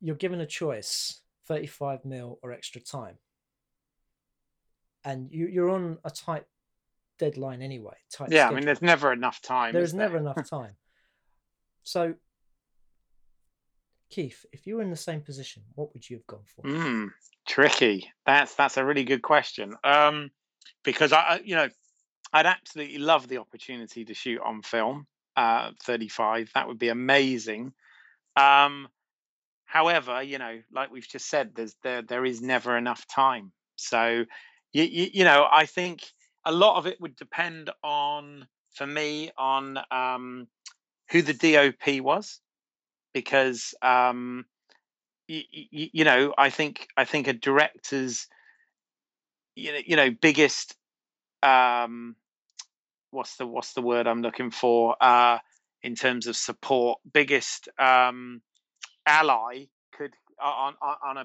[0.00, 3.18] you're given a choice 35 mil or extra time.
[5.04, 6.44] And you, you're on a tight
[7.18, 7.94] deadline anyway.
[8.12, 9.72] Tight Yeah, I mean, there's never enough time.
[9.72, 10.00] There's there?
[10.00, 10.72] never enough time.
[11.82, 12.14] So,
[14.10, 16.62] Keith, if you were in the same position, what would you have gone for?
[16.62, 17.10] Mm,
[17.46, 18.10] tricky.
[18.26, 19.74] That's that's a really good question.
[19.82, 20.30] Um,
[20.84, 21.68] because I, I- you know,
[22.32, 25.06] I'd absolutely love the opportunity to shoot on film.
[25.36, 26.50] Uh, 35.
[26.54, 27.72] That would be amazing.
[28.36, 28.88] Um,
[29.64, 33.50] however, you know, like we've just said, there's there there is never enough time.
[33.76, 34.24] So,
[34.74, 36.02] you, you, you know, I think
[36.44, 40.48] a lot of it would depend on, for me, on um,
[41.10, 42.40] who the DOP was,
[43.14, 44.44] because um,
[45.28, 48.26] you, you know, I think I think a director's,
[49.54, 50.74] you know, you know, biggest,
[51.42, 52.16] um,
[53.10, 55.38] what's the what's the word I'm looking for, uh,
[55.82, 58.42] in terms of support, biggest um,
[59.06, 61.24] ally could on on, on a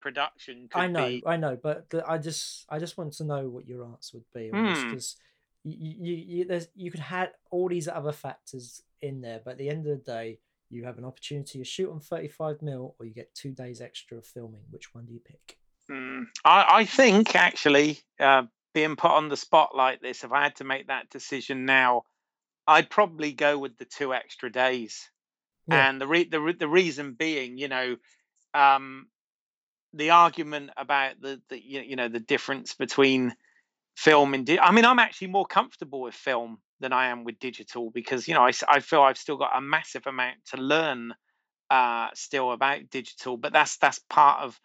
[0.00, 3.24] production could I know, be I know, but the, I just, I just want to
[3.24, 4.88] know what your answer would be this Hmm.
[4.88, 5.16] because
[5.64, 9.58] you, you, you, there's, you could have all these other factors in there, but at
[9.58, 10.38] the end of the day,
[10.70, 14.18] you have an opportunity to shoot on 35 mil, or you get two days extra
[14.18, 14.62] of filming.
[14.70, 15.58] Which one do you pick?
[15.90, 20.44] Mm, I, I think actually, uh, being put on the spot like this, if I
[20.44, 22.04] had to make that decision now,
[22.66, 25.10] I'd probably go with the two extra days.
[25.66, 25.88] Yeah.
[25.88, 27.96] And the re- the re- the reason being, you know,
[28.54, 29.08] um,
[29.94, 33.34] the argument about the the you know the difference between
[33.96, 37.38] film and di- I mean, I'm actually more comfortable with film than I am with
[37.38, 41.14] digital because you know I, I feel I've still got a massive amount to learn
[41.70, 44.58] uh, still about digital, but that's that's part of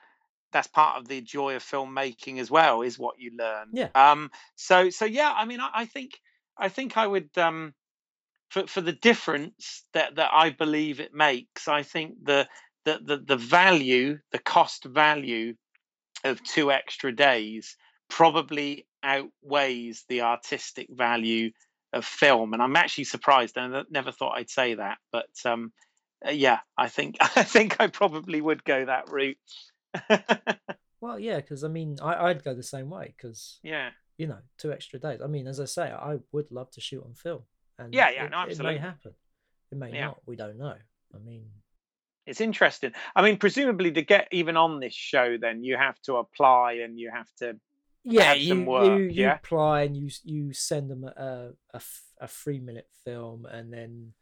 [0.52, 3.70] that's part of the joy of filmmaking as well is what you learn.
[3.74, 3.90] Yeah.
[3.94, 4.32] Um.
[4.56, 5.34] So so yeah.
[5.36, 6.20] I mean, I, I think
[6.58, 7.74] I think I would um
[8.50, 11.68] for for the difference that that I believe it makes.
[11.68, 12.48] I think the
[12.86, 15.56] the the, the value, the cost value
[16.24, 17.78] of two extra days
[18.10, 21.52] probably outweighs the artistic value
[21.93, 22.54] of film.
[22.54, 23.58] And I'm actually surprised.
[23.58, 25.71] I never thought I'd say that, but um,
[26.26, 29.38] uh, yeah, I think I think I probably would go that route.
[31.06, 33.91] Well, yeah, because I mean, I, I'd go the same way because yeah.
[34.17, 35.21] you know, two extra days.
[35.24, 37.43] I mean, as I say, I would love to shoot on film,
[37.78, 39.13] and Yeah, yeah, it, no, it may happen.
[39.71, 40.06] It may Yeah.
[40.08, 40.21] not.
[40.26, 40.74] We don't know.
[41.13, 41.52] I mean,
[42.26, 42.92] It's interesting.
[43.16, 47.00] I mean, presumably to get even on this show, then you have to apply and
[47.00, 47.60] you have to
[48.04, 48.86] yeah have you, some work.
[49.00, 51.82] you you yeah, apply and you you send them a a,
[52.22, 54.14] a three minute film and then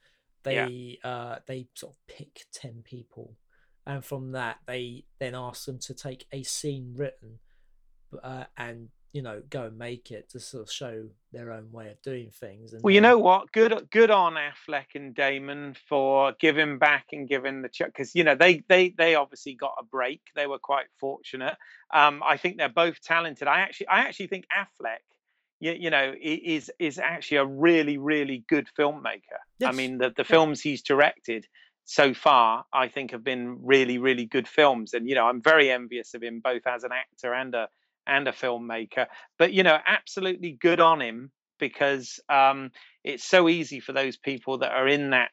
[0.44, 3.38] they uh they sort of pick 10 people
[3.86, 7.39] and from that they then ask them to take a scene written
[8.22, 11.89] uh, and you know go and make it to sort of show their own way
[11.91, 13.52] of doing things and Well, you know what?
[13.52, 18.23] Good, good on Affleck and Damon for giving back and giving the check because you
[18.23, 20.21] know they they they obviously got a break.
[20.36, 21.56] They were quite fortunate.
[21.93, 23.47] Um, I think they're both talented.
[23.47, 25.04] I actually I actually think Affleck,
[25.60, 29.39] you, you know, is is actually a really really good filmmaker.
[29.63, 31.45] I mean, the the films he's directed
[31.86, 34.93] so far, I think, have been really really good films.
[34.93, 37.69] And you know, I'm very envious of him both as an actor and a
[38.08, 39.08] and a filmmaker.
[39.38, 42.72] But you know, absolutely good on him because um,
[43.04, 45.30] it's so easy for those people that are in that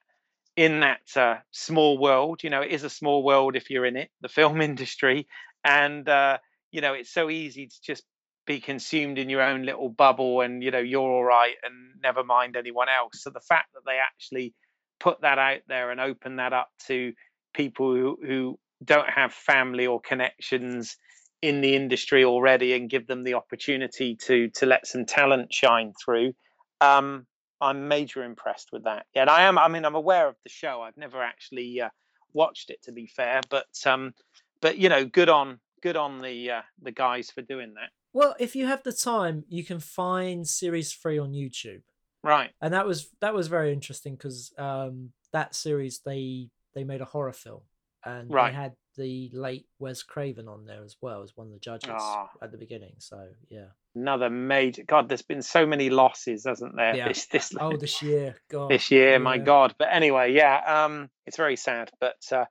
[0.56, 2.42] in that uh, small world.
[2.42, 5.26] You know, it is a small world if you're in it, the film industry,
[5.64, 6.38] and uh,
[6.70, 8.04] you know, it's so easy to just
[8.46, 12.24] be consumed in your own little bubble, and you know, you're all right, and never
[12.24, 13.22] mind anyone else.
[13.22, 14.54] So the fact that they actually
[14.98, 17.12] put that out there and open that up to
[17.54, 20.96] people who, who don't have family or connections
[21.42, 25.92] in the industry already and give them the opportunity to to let some talent shine
[26.05, 26.33] through.
[26.81, 27.26] Um
[27.62, 29.07] i'm major impressed with that.
[29.14, 30.83] Yeah and i am i mean i'm aware of the show.
[30.83, 31.88] I've never actually uh,
[32.33, 34.14] watched it to be fair but um
[34.61, 37.90] but you know good on good on the uh, the guys for doing that.
[38.12, 41.83] Well if you have the time you can find series 3 on youtube.
[42.22, 42.50] Right.
[42.61, 47.07] And that was that was very interesting because um that series they they made a
[47.07, 47.62] horror film
[48.05, 48.50] and Right.
[48.50, 51.90] they had the late Wes Craven on there as well as one of the judges
[51.92, 52.28] Ah.
[52.42, 52.94] at the beginning.
[52.98, 53.68] So yeah.
[53.96, 57.08] another major god there's been so many losses hasn't there Yeah.
[57.08, 58.70] this this Oh, this year, God.
[58.70, 62.44] this year my god but anyway yeah um it's very sad but uh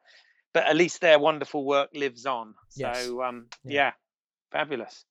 [0.53, 3.07] but at least their wonderful work lives on so Yes.
[3.07, 3.71] um Yeah.
[3.73, 3.91] yeah.
[4.51, 5.05] fabulous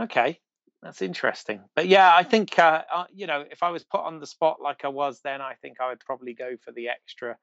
[0.00, 0.40] okay
[0.82, 4.18] that's interesting but yeah i think uh, uh you know if i was put on
[4.18, 7.36] the spot like i was then i think i would probably go for the extra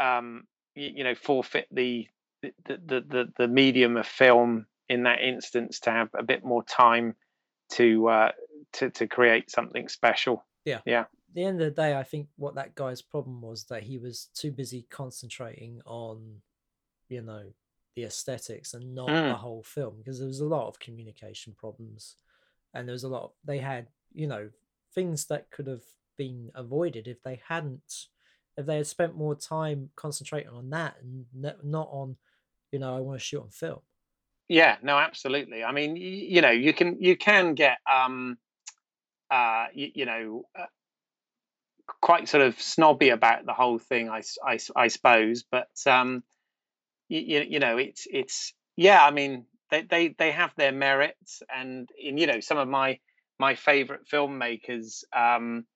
[0.00, 2.06] um you know forfeit the
[2.42, 6.62] the, the the the medium of film in that instance to have a bit more
[6.64, 7.14] time
[7.72, 8.32] to uh
[8.72, 11.00] to to create something special Yeah, yeah.
[11.00, 13.98] At the end of the day, I think what that guy's problem was that he
[13.98, 16.40] was too busy concentrating on,
[17.10, 17.44] you know,
[17.94, 19.28] the aesthetics and not Mm.
[19.28, 22.16] the whole film because there was a lot of communication problems,
[22.72, 23.24] and there was a lot.
[23.24, 24.48] Of, they had, you know,
[24.94, 25.84] things that could have
[26.16, 28.06] been avoided if they hadn't,
[28.56, 31.26] if they had spent more time concentrating on that and
[31.62, 32.16] not on,
[32.72, 33.80] you know, I want to shoot on film.
[34.48, 35.62] Yeah, no, absolutely.
[35.62, 35.98] I mean, y-
[36.34, 38.38] you know, you can you can get um
[39.30, 40.66] uh you, you know uh,
[42.00, 46.22] quite sort of snobby about the whole thing, I, I, I suppose, but um
[47.08, 51.88] you, you know, it's it's yeah, I mean, they they they have their merits and
[51.98, 53.00] in you know, some of my
[53.38, 55.66] my favorite filmmakers um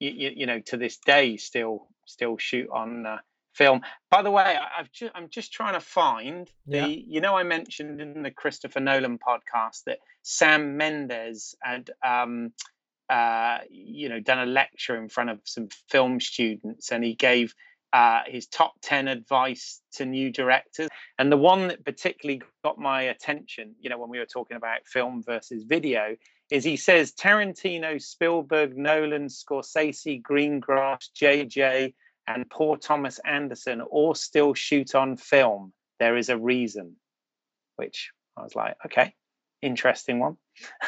[0.00, 3.18] you, you, you know to this day still still shoot on uh,
[3.56, 6.86] film by the way i've ju- i'm just trying to find the Yeah.
[6.86, 12.52] you know i mentioned in the christopher nolan podcast that sam mendes had um
[13.08, 17.54] uh you know done a lecture in front of some film students and he gave
[17.92, 20.88] uh, his top 10 advice to new directors
[21.18, 24.86] and the one that particularly got my attention you know when we were talking about
[24.86, 26.14] film versus video
[26.50, 31.94] is he says Tarantino, Spielberg, Nolan, Scorsese, Greengrass, JJ,
[32.26, 35.72] and Paul Thomas Anderson all still shoot on film.
[35.98, 36.96] There is a reason.
[37.76, 39.14] Which I was like, okay,
[39.62, 40.36] interesting one.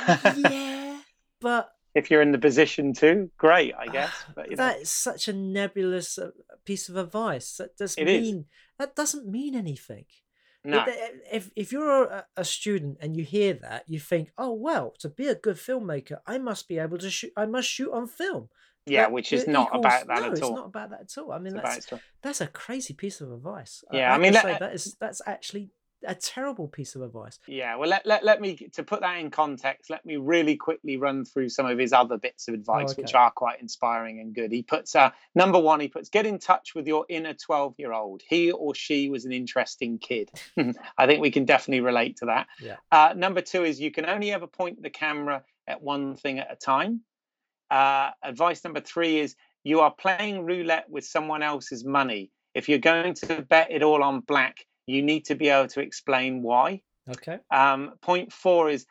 [0.08, 1.00] yeah,
[1.40, 4.12] but if you're in the position to, great, I guess.
[4.34, 6.30] But you know, that is such a nebulous uh,
[6.64, 7.56] piece of advice.
[7.56, 8.22] That doesn't It is.
[8.22, 8.44] mean
[8.78, 10.06] that doesn't mean anything.
[10.64, 14.52] no, If, if if you're a, a student and you hear that, you think, "Oh
[14.54, 17.32] well, to be a good filmmaker, I must be able to shoot.
[17.36, 18.48] I must shoot on film."
[18.88, 20.32] Yeah, That which is not equals- about that no, at all.
[20.32, 21.32] it's not about that at all.
[21.32, 23.84] I mean, It's that's that's a crazy piece of advice.
[23.92, 25.70] Yeah, I I mean, let- say that is that's actually
[26.06, 27.38] a terrible piece of advice.
[27.46, 30.96] Yeah, well, let, let, let me, to put that in context, let me really quickly
[30.96, 33.18] run through some of his other bits of advice, which okay.
[33.18, 34.52] are quite inspiring and good.
[34.52, 37.92] He puts, uh, number one, he puts, get in touch with your inner 12 year
[37.92, 38.22] old.
[38.28, 40.30] He or she was an interesting kid.
[40.98, 42.46] I think we can definitely relate to that.
[42.60, 42.76] Yeah.
[42.92, 46.52] Uh, number two is you can only ever point the camera at one thing at
[46.52, 47.00] a time.
[47.70, 52.30] Uh, advice number three is you are playing roulette with someone else's money.
[52.54, 55.80] If you're going to bet it all on black, you need to be able to
[55.80, 56.82] explain why.
[57.08, 57.38] Okay.
[57.50, 58.86] Um, point four is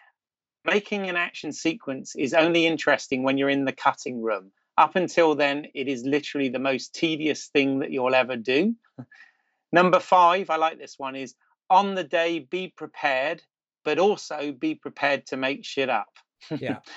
[0.66, 4.52] making an action sequence is only interesting when you're in the cutting room.
[4.78, 8.76] Up until then, it is literally the most tedious thing that you'll ever do.
[9.72, 11.34] Number five, I like this one, is
[11.70, 13.42] on the day, be prepared,
[13.84, 16.10] but also be prepared to make shit up.
[16.52, 16.80] Yeah.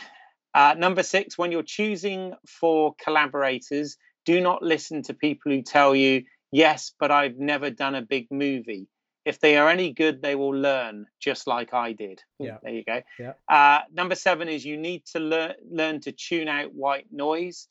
[0.55, 5.95] uh, number six, when you're choosing for collaborators, do not listen to people who tell
[5.95, 8.89] you, yes, but I've never done a big movie.
[9.25, 12.23] If they are any good, they will learn, just like I did.
[12.39, 12.57] Yeah.
[12.63, 13.03] There you go.
[13.19, 13.33] Yeah.
[13.49, 17.69] Uh, number seven is you need to learn learn to tune out white noise.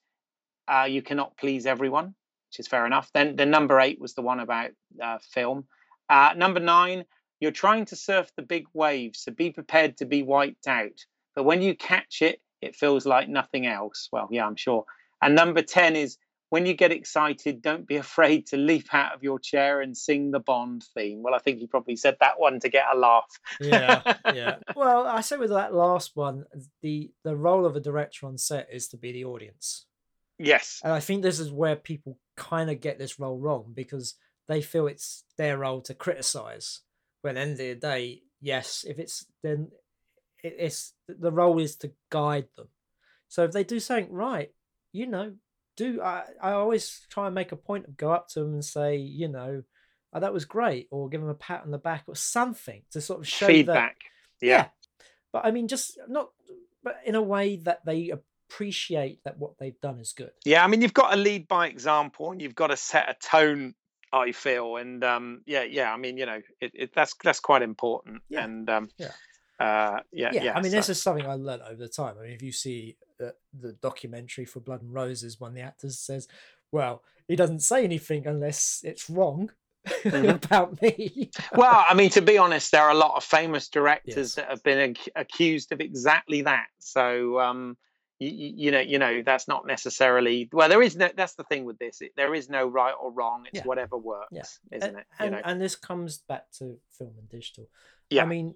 [0.67, 2.13] Uh, you cannot please everyone,
[2.49, 3.09] which is fair enough.
[3.13, 4.69] Then the number eight was the one about
[5.03, 5.65] uh, film.
[6.07, 7.05] Uh, number nine,
[7.39, 11.05] you're trying to surf the big waves, so be prepared to be wiped out.
[11.35, 14.09] But when you catch it, it feels like nothing else.
[14.11, 14.85] Well, yeah, I'm sure.
[15.21, 16.17] And number 10 is
[16.49, 20.31] when you get excited, don't be afraid to leap out of your chair and sing
[20.31, 21.21] the Bond theme.
[21.21, 23.29] Well, I think he probably said that one to get a laugh.
[23.61, 24.01] yeah,
[24.33, 24.55] yeah.
[24.75, 26.45] Well, I say with that last one,
[26.81, 29.85] the the role of a director on set is to be the audience,
[30.37, 30.79] Yes.
[30.83, 34.15] and I think this is where people kind of get this role wrong because
[34.47, 36.81] they feel it's their role to criticize.
[37.21, 39.83] But at the end of the day, yes, if it's then it,
[40.43, 42.67] it's the role is to guide them.
[43.27, 44.51] So if they do something right,
[44.91, 45.33] you know,
[45.77, 48.65] do I, I always try and make a point of go up to them and
[48.65, 49.63] say, you know,
[50.13, 53.01] oh, that was great, or give them a pat on the back or something to
[53.01, 53.97] sort of show that Feedback.
[54.41, 54.67] Yeah.
[55.31, 56.29] but I mean, just not,
[56.83, 58.11] but in a way that they
[58.49, 60.31] appreciate that what they've done is good.
[60.45, 63.15] Yeah, I mean, you've got to lead by example, and you've got to set a
[63.15, 63.75] tone.
[64.11, 65.93] I feel, and um, yeah, yeah.
[65.93, 68.23] I mean, you know, it, it, that's that's quite important.
[68.27, 68.43] Yeah.
[68.43, 69.11] And um, Yeah.
[69.59, 70.53] Uh, yeah, Yeah, yeah.
[70.57, 72.15] I mean, so- this is something I learned over the time.
[72.19, 75.61] I mean, if you see the, the documentary for Blood and Roses, one of the
[75.61, 76.27] actors says,
[76.71, 79.51] "Well, he doesn't say anything unless it's wrong
[80.03, 80.35] Mhm.
[80.43, 84.15] about me." well, I mean, to be honest, there are a lot of famous directors
[84.15, 84.35] Yes.
[84.35, 86.67] that have been ac- accused of exactly that.
[86.79, 87.77] So, um,
[88.19, 88.29] you,
[88.65, 90.69] you know, you know, that's not necessarily well.
[90.69, 91.09] There is no.
[91.15, 92.01] That's the thing with this.
[92.01, 93.45] It, there is no right or wrong.
[93.47, 93.63] It's Yeah.
[93.63, 94.43] whatever works, Yeah.
[94.77, 95.05] isn't and, it?
[95.19, 95.41] You and, know.
[95.45, 97.67] and this comes back to film and digital.
[98.09, 98.23] Yeah.
[98.23, 98.55] I mean,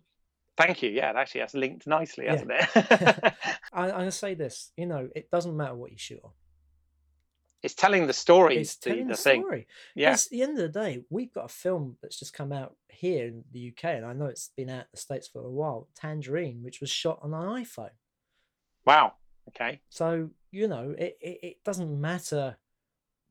[0.56, 0.92] Thank you.
[0.92, 2.70] Yeah, it actually has linked nicely, hasn't it?
[3.74, 4.72] I, I'm gonna say this.
[4.78, 6.32] You know, it doesn't matter what you shoot on.
[7.64, 8.58] it's telling the story.
[8.58, 9.42] It's telling the the thing.
[9.42, 9.68] story.
[9.96, 10.12] Yeah.
[10.12, 13.28] At the end of the day, we've got a film that's just come out here
[13.28, 15.88] in the UK, and I know it's been out in the States for a while,
[15.96, 17.90] Tangerine, which was shot on an iPhone.
[18.86, 19.14] Wow.
[19.50, 19.82] Okay.
[19.90, 22.58] So, you know, it, it, it doesn't matter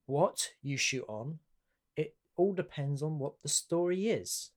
[0.07, 1.39] what you shoot on,
[1.97, 4.51] it all depends on what the story is.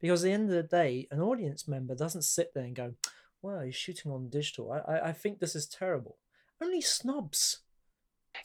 [0.00, 2.94] Because at the end of the day, an audience member doesn't sit there and go,
[3.42, 4.72] well, you're shooting on digital.
[4.72, 6.16] I, I, I think this is terrible.
[6.62, 7.60] Only snobs.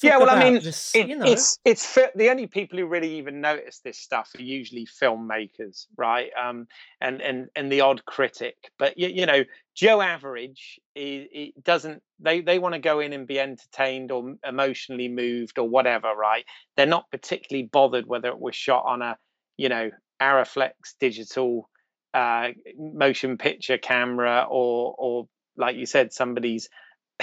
[0.01, 3.17] Yeah, well, I mean, this, It, you know, It's it's the only people who really
[3.17, 6.31] even notice this stuff are usually filmmakers, right?
[6.41, 6.67] Um,
[6.99, 8.55] and and and the odd critic.
[8.79, 9.43] But you, you know,
[9.75, 12.01] Joe Average, it, it doesn't.
[12.19, 16.45] They they want to go in and be entertained or emotionally moved or whatever, right?
[16.75, 19.17] They're not particularly bothered whether it was shot on a,
[19.57, 19.91] you know,
[20.21, 21.69] Arriflex digital
[22.13, 25.27] uh, motion picture camera or or
[25.57, 26.69] like you said, somebody's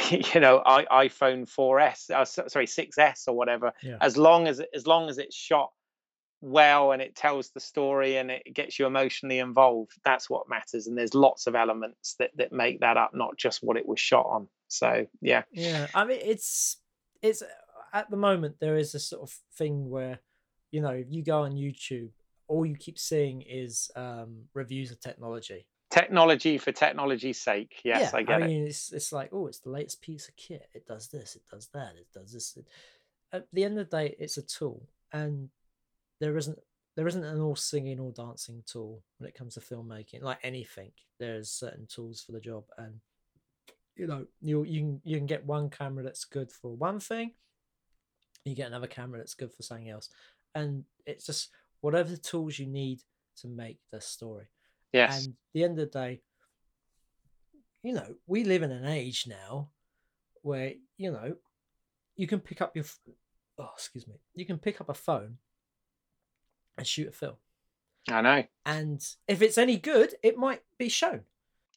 [0.11, 3.99] you know I, iphone 4s uh, sorry 6s or whatever Yeah.
[4.01, 5.71] as long as as long as it's shot
[6.41, 10.87] well and it tells the story and it gets you emotionally involved that's what matters
[10.87, 14.01] and there's lots of elements that that make that up not just what it was
[14.01, 16.79] shot on so yeah Yeah, I mean it's
[17.21, 17.43] it's
[17.93, 20.21] at the moment there is a sort of thing where
[20.71, 22.11] you know if you go on YouTube,
[22.49, 25.67] all you keep seeing is um, reviews of technology.
[25.91, 29.59] technology for technology's sake yes yeah, i get it mean it's it's like oh, it's
[29.59, 30.69] the latest piece of kit.
[30.75, 32.59] It does this, it does that, it does this.
[33.33, 35.49] At the end of the day, it's a tool, and
[36.21, 36.59] there isn't
[36.97, 40.23] there isn't an all singing all dancing tool when it comes to filmmaking.
[40.23, 43.01] Like anything, there's certain tools for the job, and
[43.97, 47.33] you know you you can you can get one camera that's good for one thing
[48.45, 50.09] you get another camera that's good for something else
[50.55, 51.51] and it's just
[51.83, 53.01] whatever the tools you need
[53.37, 54.47] to make the story.
[54.93, 55.27] Yes.
[55.27, 56.23] And at the end of the day
[57.83, 59.69] you know we live in an age now
[60.43, 61.35] where you know
[62.17, 62.85] you can pick up your
[63.59, 65.37] oh excuse me you can pick up a phone
[66.79, 67.35] and shoot a film.
[68.11, 68.45] I know.
[68.65, 71.23] And if it's any good it might be shown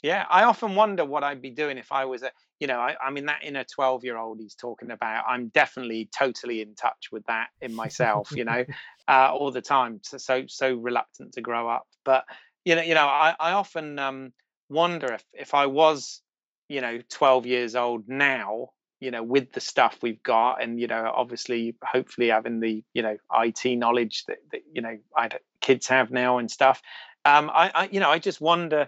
[0.06, 2.30] Yeah, I often wonder what I'd be doing if I was a,
[2.60, 6.08] you know, I, I mean, that inner 12 year old he's talking about, I'm definitely
[6.16, 8.66] totally in touch with that in myself, you know,
[9.08, 10.01] uh, all the time.
[10.03, 11.88] So, so, so reluctant to grow up.
[12.03, 12.26] But,
[12.66, 14.32] you know, you know, I, I often um,
[14.70, 16.22] wonder if, if I was,
[16.70, 20.86] you know, 12 years old now, you know, with the stuff we've got and, you
[20.86, 25.30] know, obviously, hopefully having the, you know, IT knowledge that, that you know, I,
[25.62, 26.84] kids have now and stuff.
[27.26, 28.88] Um, I, I, you know, I just wonder,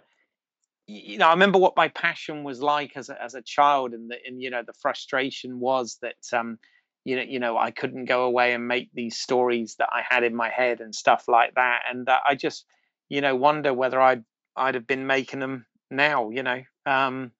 [0.87, 4.09] you know, I remember what my passion was like as a, as a child, and
[4.09, 6.57] the, and you know, the frustration was that, um,
[7.05, 10.23] you know, you know, I couldn't go away and make these stories that I had
[10.23, 11.81] in my head and stuff like that.
[11.89, 12.65] And uh, I just,
[13.09, 14.23] you know, wonder whether I'd
[14.55, 16.29] I'd have been making them now.
[16.29, 17.31] You know, um,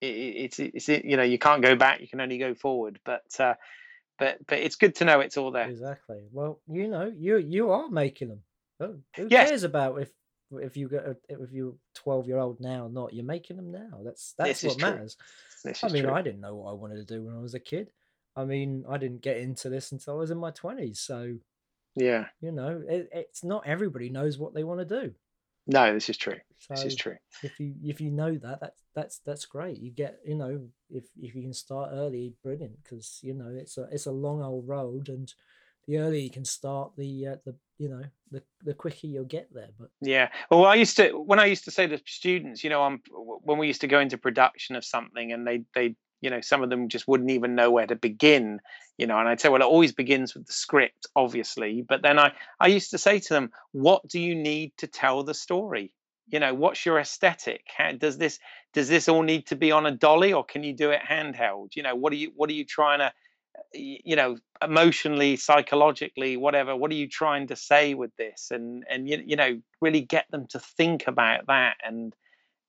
[0.00, 3.00] it, it's it's you know, you can't go back; you can only go forward.
[3.04, 3.54] But uh,
[4.18, 5.70] but but it's good to know it's all there.
[5.70, 6.24] Exactly.
[6.32, 8.42] Well, you know, you you are making them.
[8.78, 9.48] Who, who Yes.
[9.48, 10.12] cares about if
[10.52, 13.12] if you get if you're twelve year old now or not?
[13.12, 14.00] You're making them now.
[14.04, 15.16] That's that's This is what matters.
[15.64, 16.12] This I is mean, true.
[16.12, 17.90] I didn't know what I wanted to do when I was a kid.
[18.36, 21.00] I mean, I didn't get into this until I was in my twenties.
[21.00, 21.34] So
[21.96, 22.26] Yeah.
[22.40, 25.14] you know, it, it's not everybody knows what they want to do.
[25.66, 26.38] No, this is true.
[26.70, 27.16] This is true.
[27.42, 29.78] if you if you know that, that's that's that's great.
[29.78, 33.76] You get you know if if you can start early, brilliant because you know it's
[33.76, 35.32] a it's a long old road, and
[35.86, 39.48] the earlier you can start, the uh, the you know the the quicker you'll get
[39.54, 39.68] there.
[39.78, 40.28] But Yeah.
[40.50, 43.58] Well, I used to when I used to say to students, you know, I'm when
[43.58, 46.70] we used to go into production of something, and they they you know some of
[46.70, 48.60] them just wouldn't even know where to begin,
[48.98, 52.18] you know, and I'd say, well, it always begins with the script, obviously, but then
[52.18, 55.92] I I used to say to them, what do you need to tell the story?
[56.30, 57.62] You know, what's your aesthetic?
[57.74, 58.38] How, does this
[58.74, 61.76] does this all need to be on a dolly, or can you do it handheld?
[61.76, 63.12] You know, what are you what are you trying to
[63.74, 68.48] you know emotionally psychologically whatever what are you trying to say with this?
[68.50, 72.14] And and you, you know really get them to think about that and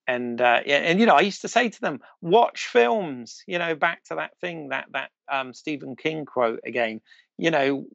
[0.10, 3.76] and uh, and you know i used to say to them watch films you know
[3.76, 7.00] back to that thing that that um, stephen king quote again
[7.38, 7.86] you know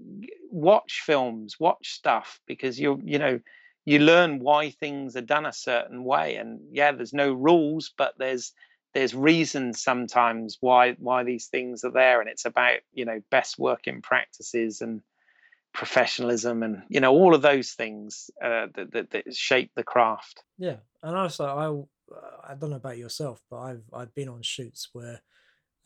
[0.51, 3.41] watch films watch stuff because you you know
[3.85, 8.15] you learn why things are done a certain way and yeah there's no rules but
[8.19, 8.53] there's
[8.95, 13.59] there's reasons sometimes why why these things are there and it's about you know best
[13.59, 15.03] working practices and
[15.73, 20.43] professionalism and you know all of those things uh, that, that, that shape the craft.
[20.57, 24.43] Yeah, and also I uh, I don't know about yourself, but I've I've been on
[24.43, 25.21] shoots where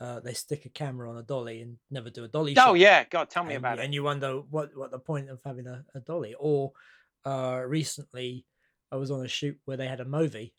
[0.00, 2.78] uh, they stick a camera on a dolly and never do a dolly oh shot.
[2.78, 3.84] yeah god tell me and, about it.
[3.84, 6.36] and you wonder what what the point of having a, a dolly.
[6.38, 6.72] Or
[7.24, 8.46] uh recently
[8.92, 10.54] i was on a shoot where they had a movie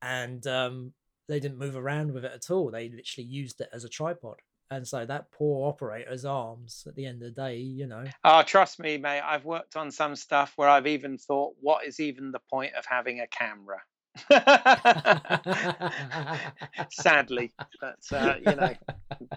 [0.00, 0.94] and um
[1.32, 2.70] they didn't move around with it at all.
[2.70, 4.36] They literally used it as a tripod.
[4.70, 8.04] And so that poor operator's arms at the end of the day you know.
[8.22, 9.22] Oh trust me mate.
[9.22, 12.84] I've worked on some stuff where i've even thought what is even the point of
[12.84, 13.80] having a camera?
[16.90, 18.74] Sadly but uh, you know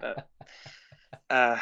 [0.01, 0.27] but
[1.29, 1.57] uh,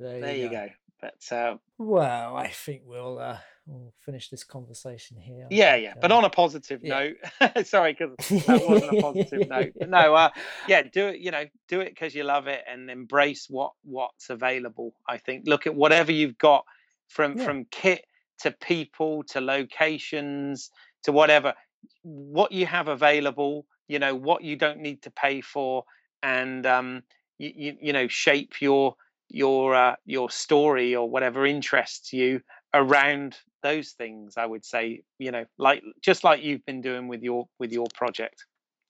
[0.00, 0.68] there you go.
[1.00, 3.38] But uh, well i think we'll uh
[3.68, 7.10] we'll finish this conversation here yeah yeah but uh, on a positive yeah.
[7.40, 8.16] note sorry because
[8.46, 10.30] that wasn't a positive note but no uh
[10.66, 14.30] yeah do it you know do it because you love it and embrace what what's
[14.30, 16.64] available i think look at whatever you've got
[17.08, 17.44] from Yeah.
[17.44, 18.04] from kit
[18.40, 20.70] to people to locations
[21.02, 21.54] to whatever
[22.02, 25.84] what you have available you know what you don't need to pay for
[26.22, 27.02] and um
[27.38, 28.96] you you, you know shape your
[29.30, 32.40] your uh, your story or whatever interests you
[32.74, 37.22] around those things i would say you know like just like you've been doing with
[37.22, 38.44] your with your project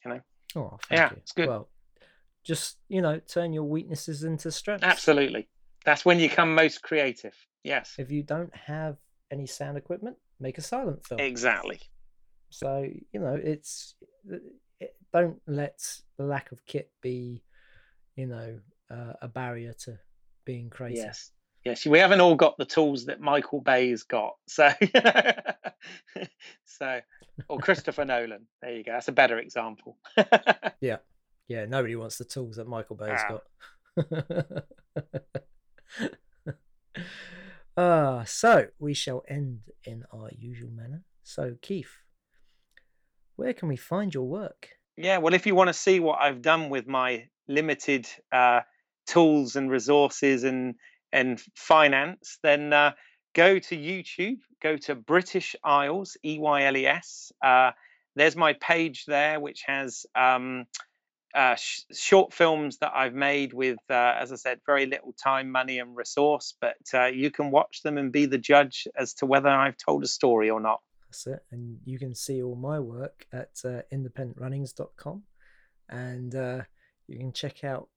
[0.05, 0.20] you know?
[0.57, 1.16] oh, thank Yeah, you.
[1.18, 1.49] it's good.
[1.49, 1.68] well
[2.45, 5.49] just you know turn your weaknesses into strengths absolutely
[5.85, 8.97] that's when you come most creative yes if you don't have
[9.31, 11.20] any sound equipment, make a silent film.
[11.20, 11.79] exactly
[12.51, 13.95] So you know, it's
[14.81, 15.81] it, don't let
[16.16, 17.43] the lack of kit be,
[18.16, 18.59] you know,
[18.91, 19.99] uh, a barrier to
[20.45, 21.05] being creative.
[21.05, 21.33] yes
[21.65, 24.71] yes we haven't all got the tools that michael bay's got so
[26.65, 27.01] so
[27.49, 29.97] or christopher nolan there you go that's a better example
[30.81, 30.99] Yeah,
[31.49, 31.65] yeah.
[31.67, 33.41] nobody wants the tools that Michael Bay's Ah.
[33.97, 34.65] got.
[37.77, 41.05] Ah, so we shall end in our usual manner.
[41.23, 41.93] So, Keith,
[43.37, 44.71] where can we find your work?
[44.97, 48.61] Yeah, well, if you want to see what I've done with my limited uh,
[49.07, 50.75] tools and resources and
[51.13, 52.93] and finance, then uh,
[53.35, 54.39] go to YouTube.
[54.63, 57.33] Go to British Eyles, E Y L E S.
[57.45, 57.71] Uh,
[58.17, 60.65] there's my page there, which has um,
[61.35, 65.53] uh, sh- short films that I've made with, uh, as I said, very little time,
[65.53, 66.55] money, and resource.
[66.61, 70.03] But uh, you can watch them and be the judge as to whether I've told
[70.03, 70.81] a story or not.
[71.09, 71.45] That's it.
[71.53, 75.23] And you can see all my work at uh, independentrunnings.com.
[75.89, 76.35] And
[77.07, 77.89] you can check out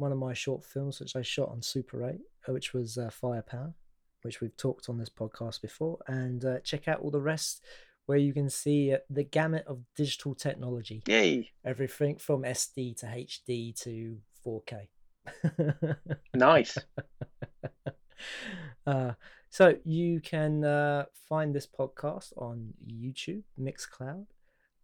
[0.00, 2.14] one of my short films, which I shot on Super 8,
[2.48, 3.74] uh, which was uh, Firepower,
[4.22, 5.98] which we've talked on this podcast before.
[6.06, 7.62] And uh, check out all the rest
[8.06, 11.50] where you can see uh, the gamut of digital technology Yay!
[11.64, 14.88] everything from SD to HD to 4K.
[16.34, 16.78] Nice.
[18.86, 19.12] uh,
[19.50, 24.26] so you can uh, find this podcast on YouTube, Mixcloud,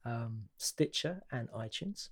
[0.05, 2.11] um, Stitcher, and iTunes.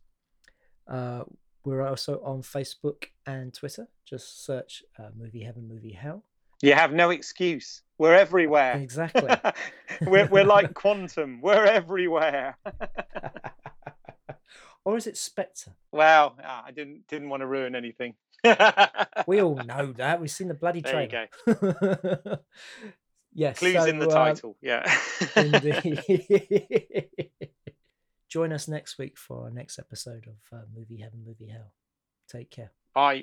[0.88, 1.24] Uh,
[1.64, 3.88] We're also on Facebook and Twitter.
[4.04, 6.22] Just search uh, Movie Heaven, Movie Hell.
[6.62, 7.82] You have no excuse.
[7.98, 8.76] We're everywhere.
[8.76, 9.30] Exactly.
[10.02, 11.40] we're, we're like quantum.
[11.40, 12.58] We're everywhere.
[14.84, 15.72] or is it Spectre?
[15.90, 18.14] Well, ah, I didn't didn't want to ruin anything.
[19.26, 20.20] we all know that.
[20.20, 21.28] We've seen the bloody there trailer.
[21.46, 22.38] you go.
[23.32, 23.58] yes.
[23.58, 24.56] Clues so, in the uh, title.
[24.60, 24.84] Yeah.
[25.36, 27.08] Indeed.
[28.34, 31.72] Join us next week for our next episode of uh, Movie Heaven, Movie Hell.
[32.28, 32.72] Take care.
[32.92, 33.22] Bye.